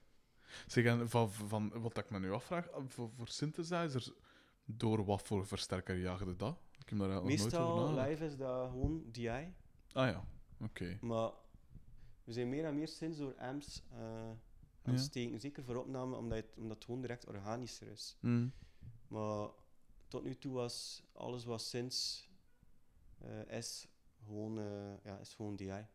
[0.68, 4.12] Zeg, van, van, wat ik me nu afvraag, ah, voor, voor synthesizers,
[4.66, 6.58] door wat voor versterker jaagde dat?
[6.80, 8.10] Ik heb daar nooit Meestal nagedacht.
[8.10, 9.54] live is dat gewoon DI.
[9.92, 10.24] Ah ja,
[10.62, 10.98] oké.
[11.02, 11.32] Maar
[12.24, 13.98] we zijn meer en meer sinds door amps eh
[14.84, 15.00] aan Ja.
[15.00, 15.40] het steken.
[15.40, 18.18] Zeker voor opname, omdat het, omdat het gewoon direct organischer is.
[18.20, 18.52] Mm.
[19.08, 19.50] Maar
[20.08, 22.30] tot nu toe was alles wat sinds
[23.18, 23.88] eh, is,
[24.26, 25.86] gewoon, eh, ja, is gewoon DI.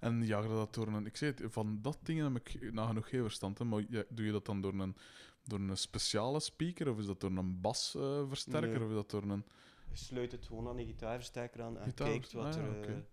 [0.00, 1.06] En jaagde dat door een...
[1.06, 4.26] Ik zei het, van dat ding heb ik nagenoeg geen verstand, hè, maar ja, doe
[4.26, 4.96] je dat dan door een,
[5.44, 8.82] door een speciale speaker, of is dat door een basversterker, Nee.
[8.84, 9.44] of is dat door een...
[9.90, 12.78] Je sluit het gewoon aan de gitaarversterker aan en Gitaar- kijkt wat, ah, er, eh,
[12.78, 13.04] oké.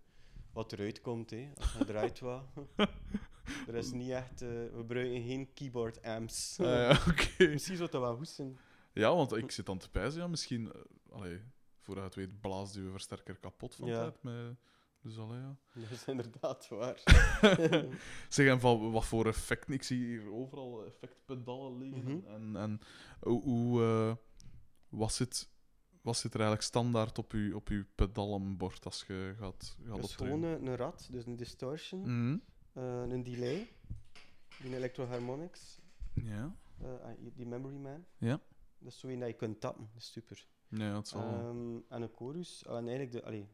[0.52, 1.30] wat eruit komt.
[1.30, 1.50] Hè.
[1.56, 2.42] Als je draait wat.
[3.68, 4.42] er is niet echt...
[4.42, 6.56] eh, we gebruiken geen keyboard amps.
[6.60, 7.48] Ah, ja, oké.
[7.48, 8.58] Misschien zou dat wel goed zijn.
[8.92, 10.72] Ja, want ik zit aan te pijzen, ja, misschien...
[10.72, 10.80] eh,
[11.10, 11.40] allee,
[11.94, 14.00] het weet, blaast je versterker kapot van Ja.
[14.00, 14.22] tijd.
[14.22, 14.56] Met,
[15.02, 15.56] dus allee, ja.
[15.80, 17.02] Dat is inderdaad waar.
[18.28, 19.74] Zeg, en van wat voor effecten?
[19.74, 22.16] Ik zie hier overal effectpedalen liggen.
[22.16, 22.26] Mhm.
[22.26, 22.80] En, en
[23.20, 23.42] hoe...
[23.42, 24.16] hoe eh,
[24.88, 25.50] wat, zit,
[26.02, 30.04] wat zit er eigenlijk standaard op je, op uw pedalenbord als je gaat, gaat Dat
[30.04, 32.38] is gewoon een, een rad, dus een distortion, Mhm.
[32.72, 33.68] eh, een delay,
[34.62, 35.80] die electroharmonics,
[36.14, 36.56] Ja.
[36.82, 38.04] ah, die memory man.
[38.18, 38.40] Ja.
[38.78, 40.46] Dat is zo een dat je kunt tappen, dat is super.
[40.68, 41.22] Ja, dat is wel...
[41.22, 43.48] Ehm, en een chorus, ah, en eigenlijk de, allee,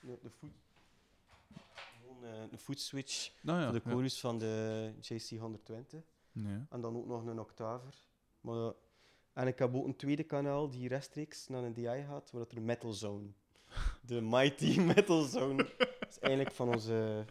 [0.00, 0.56] de, de voet,
[2.00, 3.90] gewoon eh, een foot switch nou ja, voor de ja.
[3.90, 6.02] chorus van de JC 120.
[6.32, 6.66] Ja.
[6.70, 7.94] En dan ook nog een octaver.
[8.40, 8.72] Maar,
[9.32, 12.52] en ik heb ook een tweede kanaal die rechtstreeks naar een DI gaat, waar dat
[12.52, 13.28] er Metal Zone.
[14.00, 15.56] De Mighty Metal Zone.
[15.78, 17.24] Dat is eigenlijk van onze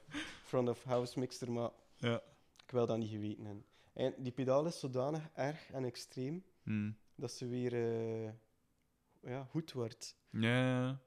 [0.43, 2.21] front of house mixer, maar Ja.
[2.65, 3.65] ik wil dat niet geweten hebben.
[3.93, 6.91] En die pedaal is zodanig erg en extreem Hm.
[7.15, 8.31] dat ze weer eh,
[9.31, 10.15] ja, goed wordt.
[10.29, 10.99] Ja, ja.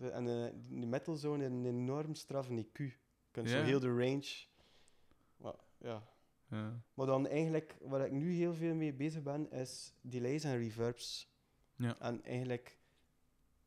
[0.00, 2.76] En eh, die Metal Zone een enorm straffe IQ.
[2.78, 2.92] Je
[3.30, 4.46] kunt zo heel de range.
[5.36, 6.02] Maar, ja.
[6.50, 6.82] ja.
[6.94, 11.28] Maar dan eigenlijk, waar ik nu heel veel mee bezig ben, is delays en reverbs.
[11.76, 11.98] Ja.
[11.98, 12.78] En eigenlijk,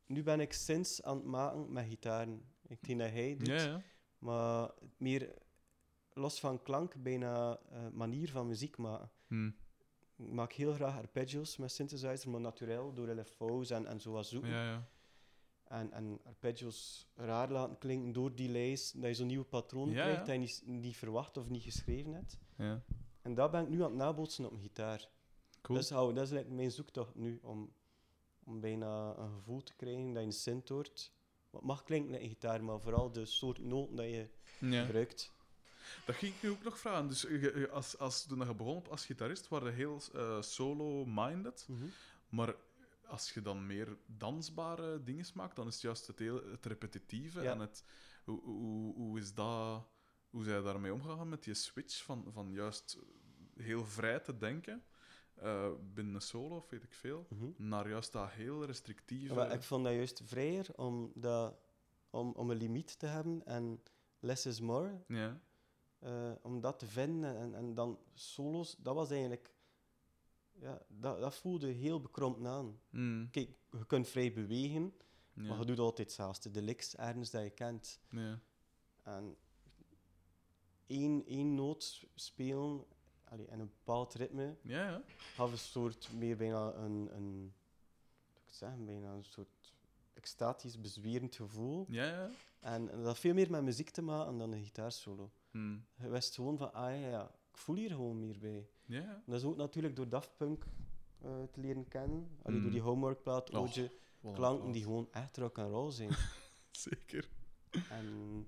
[0.05, 2.43] nu ben ik sinds aan het maken met gitaren.
[2.67, 3.82] Ik denk dat hij doet, Ja,
[4.19, 5.34] maar meer
[6.13, 9.11] los van klank, bijna eh, manier van muziek maken.
[9.27, 9.51] Hm.
[10.17, 14.25] Ik maak heel graag arpeggios met synthesizer, maar natuurlijk door LFO's en, en zo wat
[14.25, 14.88] zoeken.
[15.70, 20.26] En, en arpeggios raar laten klinken door delays, dat je zo'n nieuwe patroon Ja, krijgt
[20.26, 22.38] dat je niet, niet verwacht of niet geschreven hebt.
[22.55, 22.82] ja.
[23.22, 25.09] En dat ben ik nu aan het nabootsen op een gitaar.
[25.61, 25.78] Cool.
[25.80, 27.74] Dat is, dat is eigenlijk mijn zoektocht nu, om,
[28.43, 31.13] om bijna een gevoel te krijgen dat je een synth hoort.
[31.49, 34.84] Wat mag klinken met een gitaar, maar vooral de soort noten dat je ja.
[34.86, 35.34] gebruikt.
[36.05, 37.07] Dat ging ik nu ook nog vragen.
[37.07, 41.67] Dus je- je- als, als, toen je begon als gitarist, waren je heel eh, solo-minded.
[42.30, 42.55] Maar
[43.10, 47.41] als je dan meer dansbare dingen maakt, dan is het juist het, repetitieve.
[47.41, 47.51] Ja.
[47.51, 47.84] En het,
[48.24, 49.88] hoe, hoe, hoe is dat...
[50.30, 52.97] Hoe zijn je daarmee omgegaan met die switch van, van juist
[53.55, 54.84] heel vrij te denken
[55.34, 57.45] eh, binnen een solo, of weet ik veel, Mhm.
[57.57, 59.34] naar juist dat heel restrictieve...
[59.34, 61.55] Maar ik vond dat juist vrijer om, dat,
[62.10, 63.84] om, om een limiet te hebben en
[64.20, 65.03] less is more.
[65.07, 65.41] Ja.
[65.99, 69.53] eh, om dat te vinden en, en dan solos, dat was eigenlijk
[70.62, 72.80] ja, dat, dat voelde heel bekrompen aan.
[72.89, 73.30] Mm.
[73.32, 74.93] Kijk, je kunt vrij bewegen,
[75.34, 75.43] Ja.
[75.43, 76.51] maar je doet altijd hetzelfde.
[76.51, 77.99] De licks ergens dat je kent.
[78.10, 78.39] Ja.
[79.03, 79.36] En
[80.88, 82.86] één, één noot spelen
[83.24, 85.01] allee, en een bepaald ritme Ja, ja.
[85.36, 87.53] gaf een soort meer bijna een, een
[88.36, 89.74] ik het zeggen, bijna een soort
[90.14, 91.86] extatisch, bezwerend gevoel.
[91.89, 92.30] Ja, ja.
[92.60, 95.32] En, en dat had veel meer met muziek te maken dan een gitaarsolo.
[95.51, 95.86] Mm.
[96.01, 98.70] Je wist gewoon van, ah ja, voel hier gewoon meer bij.
[98.86, 99.01] Ja.
[99.01, 100.66] En dat is ook natuurlijk door Daft Punk
[101.22, 102.38] eh, te leren kennen.
[102.43, 102.64] Allee, Mm.
[102.64, 106.10] Door die homeworkplaat, een klanken die gewoon echt rock and roll zijn.
[106.72, 107.30] Zeker.
[107.89, 108.47] en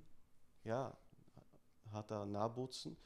[0.61, 0.97] ja,
[1.89, 2.97] gaat dat nabootsen.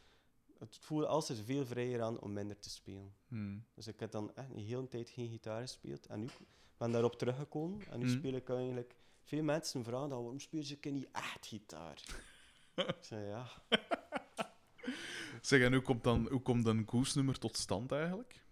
[0.59, 3.15] Het voelde altijd veel vrijer aan om minder te spelen.
[3.27, 3.65] Mm.
[3.73, 6.05] Dus ik heb dan echt een hele tijd geen gitaar gespeeld.
[6.05, 6.27] En nu
[6.77, 7.87] ben daarop teruggekomen.
[7.89, 8.17] En nu Mhm.
[8.17, 8.95] speel ik eigenlijk...
[9.23, 12.03] Veel mensen vragen dan, waarom speel je niet echt gitaar?
[12.75, 13.47] ik zei, ja...
[15.45, 18.43] Zeg, en hoe komt dan hoe komt een koersnummer tot stand eigenlijk?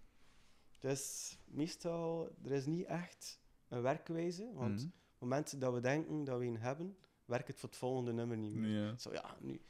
[0.79, 4.51] Dus meestal, er is niet echt een werkwijze.
[4.53, 4.85] Want Mhm.
[4.85, 8.13] op het moment dat we denken dat we een hebben, werkt het voor het volgende
[8.13, 8.85] nummer niet meer.
[8.85, 8.97] Ja.
[8.97, 9.61] Zo, ja, nu.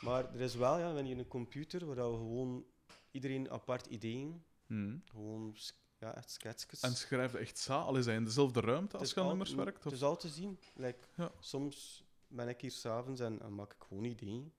[0.00, 2.64] Maar er is wel, ja, wanneer je een computer waar we gewoon
[3.10, 5.02] iedereen apart ideeën, Mm.
[5.04, 5.56] gewoon
[5.98, 6.46] ja, echt.
[6.80, 7.86] En schrijf je echt samen?
[7.86, 9.76] Al is hij in dezelfde ruimte als Het je aan is nummers werkt?
[9.76, 9.92] Het Of?
[9.92, 10.58] is al te zien.
[10.74, 11.30] Like, Ja.
[11.40, 14.52] Soms ben ik hier s'avonds en, en maak ik gewoon ideeën.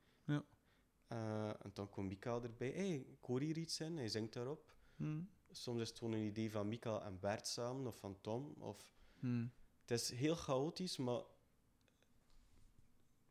[1.08, 2.70] Eh, en dan komt Mika erbij.
[2.72, 4.72] hey, ik hoor hier iets in, hij zingt daarop.
[4.96, 5.30] Mm.
[5.52, 8.54] Soms is het gewoon een idee van Mika en Bert samen, of van Tom.
[8.60, 8.94] Of...
[9.20, 9.52] Mm.
[9.82, 11.26] Het is heel chaotisch, maar het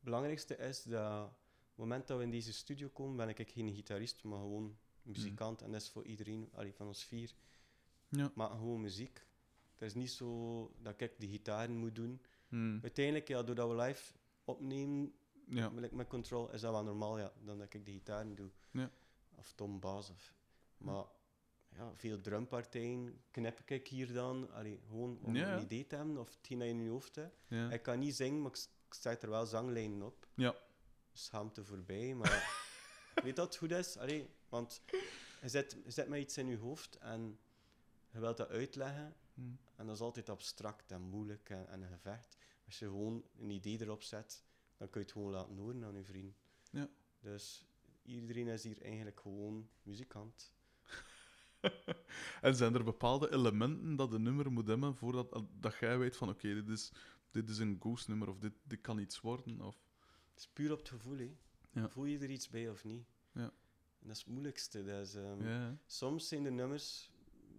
[0.00, 1.32] belangrijkste is dat op
[1.68, 5.62] het moment dat we in deze studio komen, ben ik geen gitarist, maar gewoon muzikant.
[5.62, 7.34] En dat is voor iedereen, allee, van ons vier,
[8.08, 8.32] Ja.
[8.34, 9.26] maar gewoon muziek.
[9.72, 12.20] Het is niet zo dat ik de gitaren moet doen.
[12.82, 14.12] Uiteindelijk, ja, doordat we live
[14.44, 15.14] opnemen
[15.48, 15.68] Ja.
[15.68, 18.50] met, met Control, is dat wel normaal, ja, dan dat ik de gitaren doe.
[18.70, 18.90] Ja.
[19.34, 20.10] Of Tom Baas.
[20.10, 20.34] Of,
[20.76, 21.04] maar
[21.76, 26.18] ja, veel drumpartijen knip ik hier dan, allee, gewoon om Ja, een idee te hebben,
[26.18, 27.36] of hetgeen dat je in je hoofd hebt.
[27.48, 27.70] Ja.
[27.70, 30.26] Ik kan niet zingen, maar ik, zet er wel zanglijnen op.
[30.34, 30.54] Ja.
[31.12, 32.64] Schaamte voorbij, maar
[33.24, 33.96] weet dat het goed is?
[33.96, 34.82] Allee, want
[35.40, 37.38] je zet, je zet met iets in je hoofd en
[38.10, 39.14] je wilt dat uitleggen.
[39.34, 39.58] Mm.
[39.76, 42.36] En dat is altijd abstract en moeilijk en, en een gevecht.
[42.66, 44.44] Als je gewoon een idee erop zet,
[44.76, 46.34] dan kun je het gewoon laten horen aan je vriend.
[46.70, 46.88] Ja.
[47.20, 47.66] Dus
[48.02, 50.54] iedereen is hier eigenlijk gewoon muzikant.
[52.40, 56.28] En zijn er bepaalde elementen dat een nummer moet hebben voordat dat jij weet van
[56.28, 56.92] oké, dit, is,
[57.30, 59.60] dit is een goose-nummer of dit, dit kan iets worden?
[59.60, 59.76] Of...
[60.30, 61.36] Het is puur op het gevoel, hè.
[61.72, 61.88] Ja.
[61.88, 63.06] Voel je er iets bij of niet?
[63.32, 63.42] Ja.
[63.98, 64.84] En dat is het moeilijkste.
[64.84, 65.78] Dat is, ehm, Ja.
[65.86, 67.10] Soms zijn er nummers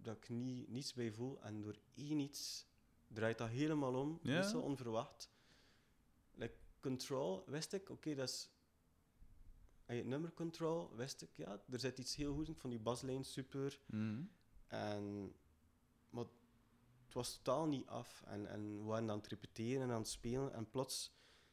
[0.02, 2.66] dat ik niet, niets bij voel en door één iets
[3.08, 4.18] draait dat helemaal om.
[4.22, 4.40] Ja.
[4.40, 5.30] Niet zo onverwacht.
[6.78, 8.50] Like Control, wist ik, oké, dat is...
[9.86, 12.54] En het nummer Control, wist ik, ja, er zit iets heel goed in.
[12.54, 13.80] Ik vond die baslijn super.
[13.86, 14.30] Mm.
[14.66, 15.34] En,
[16.10, 16.24] maar
[17.04, 18.22] het was totaal niet af.
[18.26, 20.52] En, en we waren aan het repeteren en aan het spelen.
[20.52, 21.12] En plots,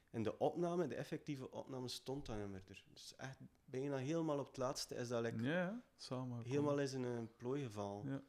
[0.09, 2.83] in de opname, de effectieve opname, stond dat nummer er.
[2.93, 6.43] Dus echt bijna helemaal op het laatste is dat like, Ja, samen.
[6.43, 8.07] helemaal is in een plooi gevallen.
[8.09, 8.23] Ja.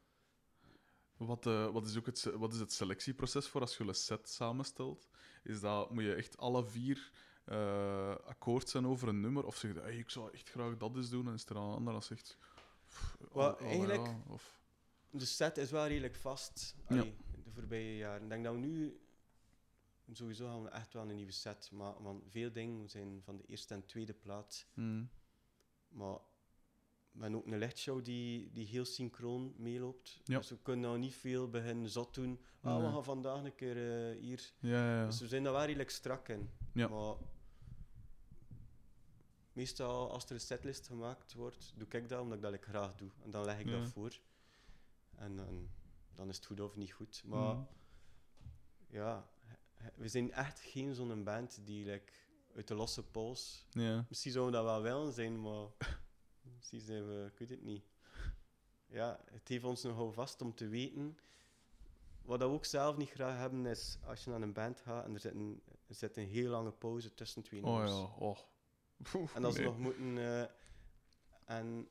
[1.17, 4.29] Wat, eh, wat, is ook het, wat is het selectieproces voor als je een set
[4.29, 5.09] samenstelt?
[5.43, 7.11] Is dat, moet je echt alle vier
[7.45, 9.45] eh, akkoord zijn over een nummer?
[9.47, 11.63] Of zeg je, hey, ik zou echt graag dat eens doen, en is er een
[11.63, 12.39] ander dat zegt...
[12.87, 14.61] pff, Wel, oh, oh, eigenlijk- ja, of,
[15.11, 17.03] De set is wel redelijk vast Ja.
[17.45, 18.23] de voorbije jaren.
[18.23, 19.01] Ik denk dat we nu...
[20.13, 22.03] Sowieso gaan we echt wel een nieuwe set maken.
[22.03, 24.67] Want veel dingen zijn van de eerste en tweede plaat.
[24.75, 25.09] mm,
[25.89, 26.19] Maar
[27.23, 30.21] hebben ook een lichtshow die, die heel synchroon meeloopt.
[30.25, 30.39] Ja.
[30.39, 32.41] Dus we kunnen nou niet veel beginnen zot doen.
[32.61, 33.77] Ah, we gaan vandaag een keer
[34.11, 34.53] eh, hier.
[34.59, 35.07] ja, ja.
[35.07, 36.51] Dus we zijn daar wel redelijk strak in.
[36.73, 36.89] Ja.
[36.89, 37.15] Maar
[39.53, 42.95] meestal als er een setlist gemaakt wordt, doe ik dat omdat ik dat ik graag
[42.95, 43.11] doe.
[43.23, 44.21] En dan leg ik dat voor.
[45.15, 45.71] En, en
[46.15, 47.23] dan is het goed of niet goed.
[47.27, 47.69] Maar Mm.
[48.89, 49.29] ja,
[49.95, 52.13] we zijn echt geen zo'n band die like,
[52.57, 53.67] uit de losse pols...
[53.71, 54.05] ja.
[54.09, 55.67] Misschien zouden we dat wel willen zijn, maar
[56.55, 57.27] misschien zijn we...
[57.33, 57.85] Ik weet het niet.
[58.87, 61.19] Ja, het heeft ons nogal vast om te weten...
[62.23, 65.15] Wat we ook zelf niet graag hebben, is als je naar een band gaat en
[65.15, 67.91] er zit een, er zit een heel lange pauze tussen twee Oh nummers.
[67.91, 68.39] ja, oh.
[69.15, 69.69] Oef, En dat ze nee.
[69.69, 70.19] nog moeten...
[70.19, 70.47] eh,
[71.45, 71.89] en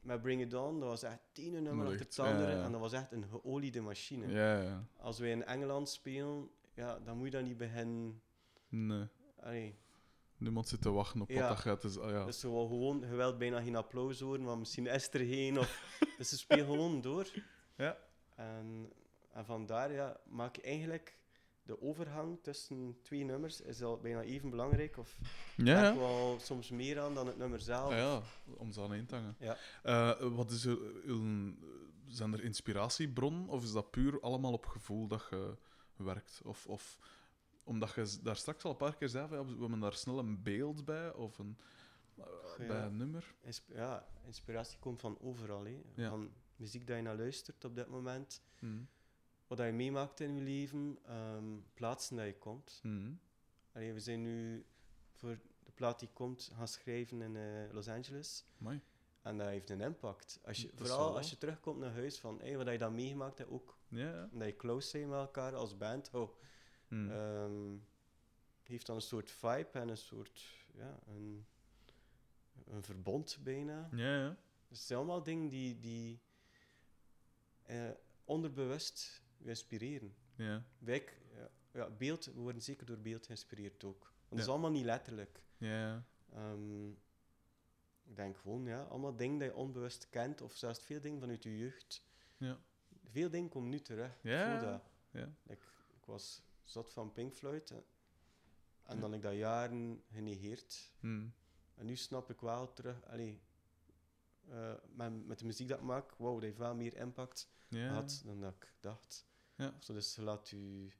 [0.00, 2.50] met Bring It On, dat was echt het ene nummer achter Echt, het andere.
[2.50, 2.64] ja, ja.
[2.64, 4.26] En dat was echt een geoliede machine.
[4.28, 4.84] Ja, ja.
[4.96, 8.22] Als wij in Engeland spelen, ja, dan moet je dan niet beginnen...
[8.68, 9.06] Nee.
[9.40, 9.78] Allee,
[10.38, 11.82] Niemand zit te wachten op wat dat gaat.
[11.82, 12.24] Dus, ah, ja.
[12.24, 15.58] Dus ze wil gewoon, je wilt bijna geen applaus horen, want misschien is er geen.
[15.58, 17.26] Of, dus ze spelen gewoon door.
[17.76, 17.96] Ja.
[18.34, 18.92] En,
[19.32, 21.18] en vandaar ja, maak je eigenlijk
[21.62, 24.98] de overgang tussen twee nummers is al bijna even belangrijk.
[24.98, 25.18] Of
[25.56, 25.96] Ja, ja.
[25.96, 27.90] wel soms meer aan dan het nummer zelf.
[27.92, 28.22] Ah, ja,
[28.56, 29.36] om ze aan te hangen.
[29.38, 29.56] Ja.
[29.82, 31.54] Eh, wat is uw, uw-
[32.06, 35.56] zijn er inspiratiebronnen of is dat puur allemaal op gevoel dat je
[35.96, 36.40] werkt?
[36.44, 36.98] Of, of
[37.64, 40.84] omdat je daar straks al een paar keer zei, we hebben daar snel een beeld
[40.84, 41.58] bij of een,
[42.16, 42.24] eh,
[42.58, 42.66] Ja.
[42.66, 43.34] bij een nummer.
[43.40, 45.64] Insp- ja, inspiratie komt van overal.
[45.64, 45.82] Hè.
[45.94, 46.08] Ja.
[46.08, 48.82] Van muziek dat je naar luistert op dit moment, Mhm.
[49.46, 51.44] wat dat je meemaakt in je leven, ehm,
[51.74, 52.80] plaatsen dat je komt.
[52.82, 53.12] Mhm.
[53.72, 54.64] Allee, we zijn nu
[55.12, 58.44] voor de plaat die komt gaan schrijven in eh, Los Angeles.
[58.60, 58.80] Amai.
[59.22, 60.40] En dat heeft een impact.
[60.44, 61.16] Als je, vooral wel.
[61.16, 63.98] als je terugkomt naar huis, van hey, wat heb je dan meegemaakt hebt, ook Ja,
[64.10, 64.28] ja.
[64.32, 66.36] dat je close zijn met elkaar als band, oh,
[66.88, 67.10] Mhm.
[67.10, 67.76] ehm,
[68.62, 70.42] heeft dan een soort vibe en een soort,
[70.74, 71.46] ja, een,
[72.66, 73.88] een verbond bijna.
[73.92, 74.28] ja, ja.
[74.68, 76.20] Dus het zijn allemaal dingen die, die
[77.62, 77.90] eh,
[78.24, 80.14] onderbewust inspireren.
[80.36, 84.00] Ja, Wij, ja, ja, beeld, we worden zeker door beeld geïnspireerd ook.
[84.02, 85.42] Want het is allemaal niet letterlijk.
[85.56, 86.04] ja.
[86.32, 86.88] Ehm,
[88.06, 91.42] ik denk gewoon, ja, allemaal dingen die je onbewust kent, of zelfs veel dingen vanuit
[91.42, 92.02] je jeugd.
[92.36, 92.58] Ja.
[93.04, 94.10] Veel dingen komen nu terug.
[94.16, 94.82] Ik Ja, voel dat.
[95.10, 95.32] ja.
[95.46, 95.58] Ik,
[95.96, 97.84] ik was zat van Pink Floyd en,
[99.00, 100.92] dan heb ik dat jaren genegeerd.
[101.00, 101.26] Mhm.
[101.74, 103.42] En nu snap ik wel terug, allee,
[104.48, 108.22] eh, met, met de muziek dat ik maak, wow, dat heeft wel meer impact gehad
[108.24, 109.26] dan dat ik dacht.
[109.56, 109.74] Ja.
[109.80, 110.92] Zo, dus laat u...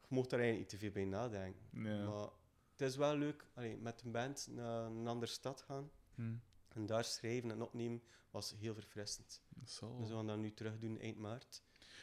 [0.00, 1.68] Je mocht daar eigenlijk niet te veel bij nadenken.
[2.06, 2.28] Maar
[2.70, 6.34] het is wel leuk, allee, met een band naar een andere stad gaan Mhm.
[6.68, 9.42] en daar schrijven en opnemen was heel verfrissend.
[9.64, 11.62] Zal Dus we gaan dat nu terug doen eind maart.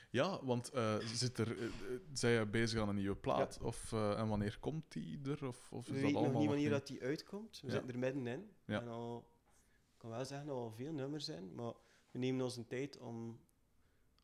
[0.09, 1.71] Ja, want eh, zit er, eh, eh,
[2.13, 3.59] zijn je bezig aan een nieuwe plaat?
[3.61, 5.47] Of, en wanneer komt die er?
[5.47, 7.59] Of, of is We dat weten nog niet wanneer dat die uitkomt.
[7.61, 7.73] We Ja.
[7.73, 8.51] zitten er middenin.
[8.65, 8.81] Ja.
[8.81, 9.27] En al,
[9.93, 11.73] ik kan wel zeggen dat er al veel nummers zijn, maar
[12.11, 13.39] we nemen ons een tijd om,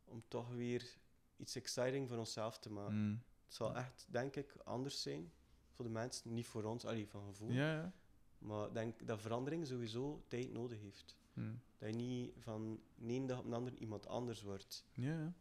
[0.04, 0.98] om toch weer
[1.38, 3.06] iets exciting voor onszelf te maken.
[3.08, 3.18] Mhm.
[3.46, 5.32] Het zal echt, denk ik, anders zijn
[5.72, 6.34] voor de mensen.
[6.34, 7.52] Niet voor ons, allee, van gevoel.
[7.52, 7.94] Ja, ja.
[8.38, 11.18] Maar ik denk dat verandering sowieso tijd nodig heeft.
[11.34, 11.54] Mhm.
[11.78, 14.86] Dat je niet van de ene dag op de andere iemand anders wordt.
[14.94, 15.34] Ja, ja.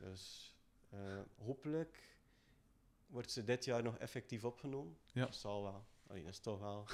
[0.00, 0.54] Dus
[0.90, 2.18] eh, hopelijk
[3.06, 4.98] wordt ze dit jaar nog effectief opgenomen.
[5.12, 5.24] Ja.
[5.24, 5.86] Dat zal wel.
[6.06, 6.86] Allee, dat is toch wel.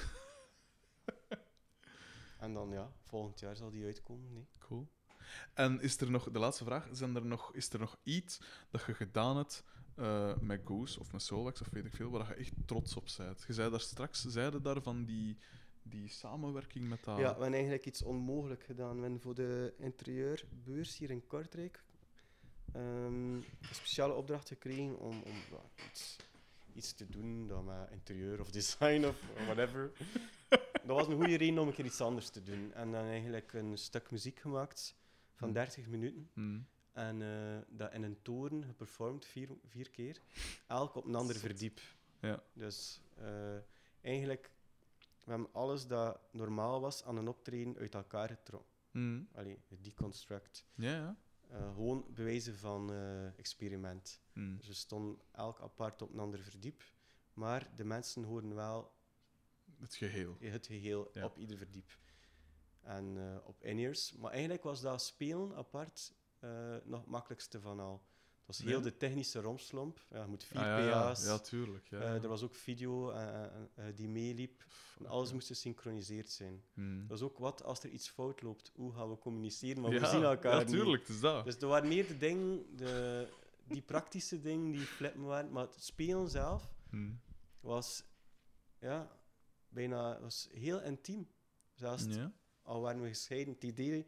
[2.39, 4.33] en dan ja, volgend jaar zal die uitkomen.
[4.33, 4.47] Nee.
[4.59, 4.87] Cool.
[5.53, 8.85] En is er nog, de laatste vraag, zijn er nog, is er nog iets dat
[8.85, 9.63] je gedaan hebt
[9.95, 13.07] eh, met Goose of met Solwax of weet ik veel, waar je echt trots op
[13.17, 13.43] bent?
[13.47, 15.37] Je zei daar straks, zeiden daar van die,
[15.83, 17.17] die samenwerking met dat...
[17.17, 18.95] Ja, we hebben eigenlijk iets onmogelijk gedaan.
[18.95, 21.83] We hebben voor de interieurbeurs hier in Kortrijk
[22.73, 26.15] ehm, een speciale opdracht gekregen om, om ja, iets,
[26.73, 29.15] iets te doen dat met interieur of design of
[29.45, 29.91] whatever.
[30.87, 32.73] dat was een goede reden om een keer iets anders te doen.
[32.73, 34.95] En dan eigenlijk een stuk muziek gemaakt
[35.33, 35.57] van Hmm.
[35.57, 36.29] 30 minuten.
[36.33, 36.59] Mhm.
[36.91, 40.21] En eh, dat in een toren geperformed, vier, vier keer.
[40.67, 41.79] Elk op een ander verdiep.
[42.21, 42.43] Ja.
[42.53, 43.57] Dus eh,
[44.01, 44.51] eigenlijk,
[45.23, 48.75] we hebben alles dat normaal was aan een optreden uit elkaar getrokken.
[48.91, 49.21] Mhm.
[49.33, 50.65] Allee, deconstruct.
[50.75, 51.17] Ja, ja.
[51.47, 54.21] Eh, gewoon bewijzen van eh, experiment.
[54.33, 56.83] Dus we stonden elk apart op een ander verdiep.
[57.33, 58.91] Maar de mensen horen wel
[59.79, 60.35] Het geheel.
[60.39, 61.25] het geheel Ja.
[61.25, 61.99] op ieder verdiep.
[62.81, 64.13] En eh, op in-ears.
[64.13, 66.13] Maar eigenlijk was dat spelen apart
[66.83, 68.01] nog het makkelijkste van al.
[68.47, 70.05] Het was heel de technische romslomp.
[70.09, 70.89] Ja, je moet vier Ah.
[70.91, 71.23] PA's.
[71.25, 71.87] ja, tuurlijk.
[71.89, 71.99] Ja.
[71.99, 73.51] Eh, er was ook video eh, eh,
[73.95, 74.65] die meeliep.
[75.05, 76.63] Alles moest gesynchroniseerd zijn.
[76.73, 77.07] Mhm.
[77.07, 78.71] Dat is ook wat als er iets fout loopt.
[78.75, 79.81] Hoe gaan we communiceren?
[79.81, 80.67] Maar we zien elkaar Ja, niet.
[80.69, 81.45] tuurlijk, het is dat.
[81.45, 83.27] Dus er waren meer de dingen, de,
[83.67, 85.51] die praktische dingen die flippen waren.
[85.51, 87.11] Maar het spelen zelf Mhm.
[87.59, 88.03] was,
[88.79, 89.11] ja,
[89.69, 91.27] bijna was heel intiem.
[91.73, 92.05] Zelfs
[92.61, 94.07] al waren we gescheiden, het idee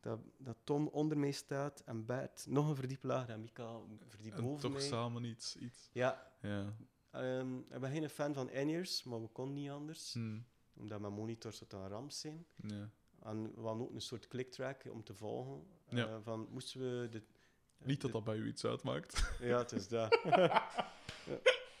[0.00, 4.00] dat, dat Tom onder mij staat en Bert nog een verdiep lager en Mika een
[4.06, 4.80] verdiep En boven toch mij.
[4.80, 5.56] samen iets.
[5.56, 5.88] iets.
[5.92, 6.74] Ja, Ja.
[7.10, 10.14] ehm, ik ben geen fan van in-ears, maar we konden niet anders.
[10.14, 10.38] Mhm.
[10.76, 12.46] Omdat mijn monitors tot een ramp zijn.
[12.56, 12.90] ja.
[13.22, 15.66] En we hadden ook een soort clicktrack om te volgen.
[15.88, 16.06] Ja.
[16.06, 17.22] Eh, van, moesten we de,
[17.84, 19.32] Niet dat dat bij u iets uitmaakt.
[19.40, 20.20] Ja, het is dat.
[20.24, 20.68] ja.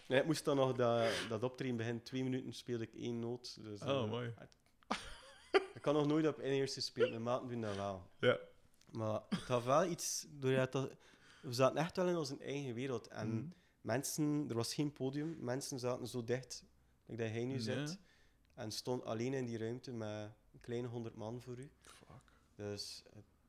[0.08, 2.02] Nee, ik moest dan nog dat, dat optreden beginnen.
[2.02, 3.62] Twee minuten speelde ik één noot.
[3.62, 4.34] Dus, Oh, eh, mooi.
[5.92, 7.10] Kan nog nooit op in-ears gespeeld.
[7.10, 8.02] Mijn maten doen dat wel.
[8.20, 8.38] Ja.
[8.92, 10.26] Maar het had wel iets...
[10.30, 10.90] Doordat dat,
[11.40, 13.08] we zaten echt wel in onze eigen wereld.
[13.08, 13.46] En Mhm.
[13.80, 14.46] mensen...
[14.48, 15.36] Er was geen podium.
[15.40, 16.64] Mensen zaten zo dicht,
[17.06, 17.60] like dat hij nu Ja.
[17.60, 17.98] zit.
[18.54, 21.70] En stond alleen in die ruimte met een kleine honderd man voor u.
[21.82, 22.32] Fuck.
[22.54, 23.02] Dus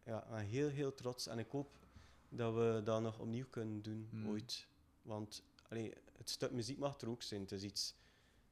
[0.06, 1.28] ja, ik ben heel, heel trots.
[1.28, 1.78] En ik hoop
[2.30, 4.30] dat we dat nog opnieuw kunnen doen, Hmm.
[4.30, 4.68] ooit.
[5.02, 7.42] Want allee, het stuk muziek mag er ook zijn.
[7.42, 7.94] Het is iets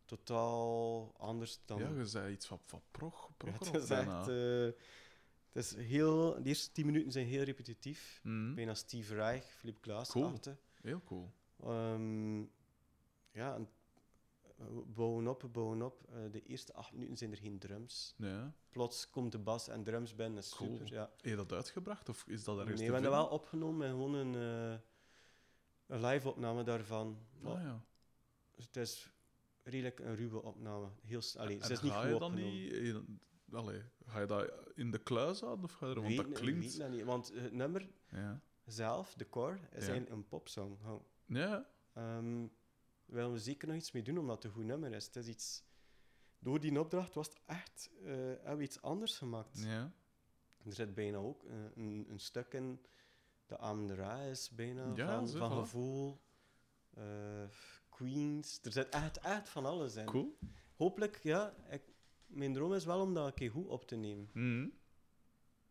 [0.08, 1.80] totaal anders dan...
[1.80, 4.28] Ja, je zei iets van, van prog, Ja, het is echt...
[4.28, 4.82] eh,
[5.52, 6.34] het is heel...
[6.44, 8.20] De eerste tien minuten zijn heel repetitief.
[8.24, 8.54] Mhm.
[8.54, 10.40] Bijna Steve Reich, Philip Glass Cool.
[10.82, 11.32] Heel cool.
[11.64, 12.40] Ehm,
[13.32, 13.70] ja, en
[14.86, 16.04] bouwen op, bouwen op.
[16.10, 18.14] Eh, de eerste acht minuten zijn er geen drums.
[18.18, 18.54] Ja.
[18.70, 20.70] Plots komt de bas en drums binnen, dat is Cool.
[20.72, 20.94] super.
[20.94, 21.10] Ja.
[21.16, 23.92] Heb je dat uitgebracht of is dat ergens Nee, we hebben dat wel opgenomen en
[23.92, 24.80] gewoon een, eh,
[25.88, 27.18] een live-opname daarvan.
[27.44, 27.82] Ah, ja.
[28.56, 29.12] Het is
[29.70, 30.90] redelijk een ruwe opname.
[31.02, 32.44] Heel, allee, En ze is niet ga goed opgenomen.
[32.44, 33.02] niet...
[33.52, 36.02] Allee, ga je dat in de kluis houden of ga je er...
[36.02, 36.78] Want Weet- dat weet klinkt...
[36.78, 38.42] dat niet, want het nummer Ja.
[38.66, 39.94] zelf, de core, is Ja.
[40.08, 40.78] een popsong.
[40.86, 41.02] Oh.
[41.26, 41.70] Ja.
[41.94, 45.06] Ehm, daar willen we zeker nog iets mee doen, omdat het een goed nummer is.
[45.06, 45.64] Het is iets...
[46.40, 47.90] Door die opdracht was het echt...
[48.04, 49.64] eh, hebben we iets anders gemaakt.
[49.64, 49.92] Ja.
[50.64, 52.82] Er zit bijna ook eh, een, een stuk in...
[53.46, 56.22] De Amra is bijna Ja, van, gevoel.
[56.94, 57.04] eh,
[57.98, 58.60] Queens.
[58.64, 60.06] Er zit echt, echt van alles in.
[60.06, 60.38] Cool.
[60.76, 61.54] Hopelijk, ja.
[61.70, 61.82] Ik,
[62.26, 64.30] mijn droom is wel om dat een keer goed op te nemen.
[64.34, 64.68] Mhm.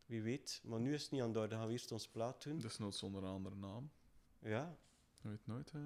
[0.06, 0.60] Wie weet.
[0.64, 1.48] Maar nu is het niet aan de orde.
[1.50, 2.58] Dan gaan we eerst ons plaat doen.
[2.58, 3.90] Desnoods zonder een andere naam.
[4.38, 4.76] Ja.
[5.22, 5.80] Je weet nooit, hè.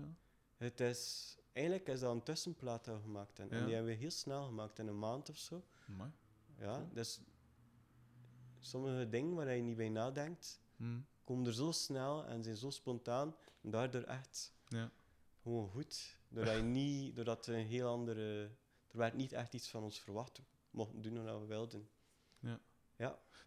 [0.57, 1.35] Het is...
[1.53, 3.55] Eigenlijk is dat een tussenplaat dat we gemaakt hebben.
[3.57, 3.61] Ja.
[3.61, 5.65] En die hebben we heel snel gemaakt, in een maand of zo.
[5.89, 6.11] Amai.
[6.59, 7.21] Ja, dus...
[8.59, 11.01] Sommige dingen waar je niet bij nadenkt, Mhm.
[11.25, 13.37] komen er zo snel en zijn zo spontaan.
[13.63, 14.91] En daardoor echt Ja.
[15.43, 16.19] gewoon goed.
[16.31, 17.17] Doordat je niet...
[17.17, 18.51] Doordat een heel andere...
[18.91, 20.39] Er werd niet echt iets van ons verwacht.
[20.39, 21.89] We mochten doen wat we wilden.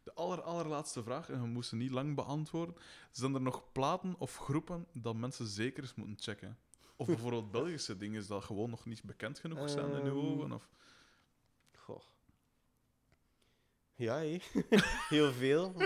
[0.04, 2.76] De aller, allerlaatste vraag, en we moesten niet lang beantwoorden.
[3.12, 6.58] Zijn er nog platen of groepen dat mensen zeker eens moeten checken?
[6.96, 10.52] Of bijvoorbeeld Belgische dingen, dat gewoon nog niet bekend genoeg zijn in uw Ehm, ogen?
[10.52, 10.70] Of...
[11.76, 12.02] Goh.
[13.96, 14.18] Ja,
[15.10, 15.74] heel veel.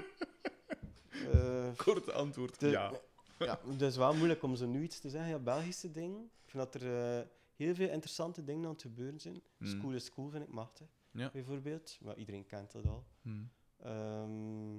[1.33, 2.91] Eh, Korte antwoord, de- ja.
[3.37, 5.29] Ja, het is wel moeilijk om zo nu iets te zeggen.
[5.29, 6.23] Ja, Belgische dingen.
[6.23, 9.41] Ik vind dat er eh, heel veel interessante dingen aan het gebeuren zijn.
[9.57, 9.67] Mm.
[9.67, 10.87] School is cool, vind ik machtig.
[11.11, 11.29] Ja.
[11.31, 11.97] Bijvoorbeeld.
[12.01, 13.05] Maar iedereen kent dat al.
[13.21, 13.43] Hm.
[13.77, 14.75] Ehm,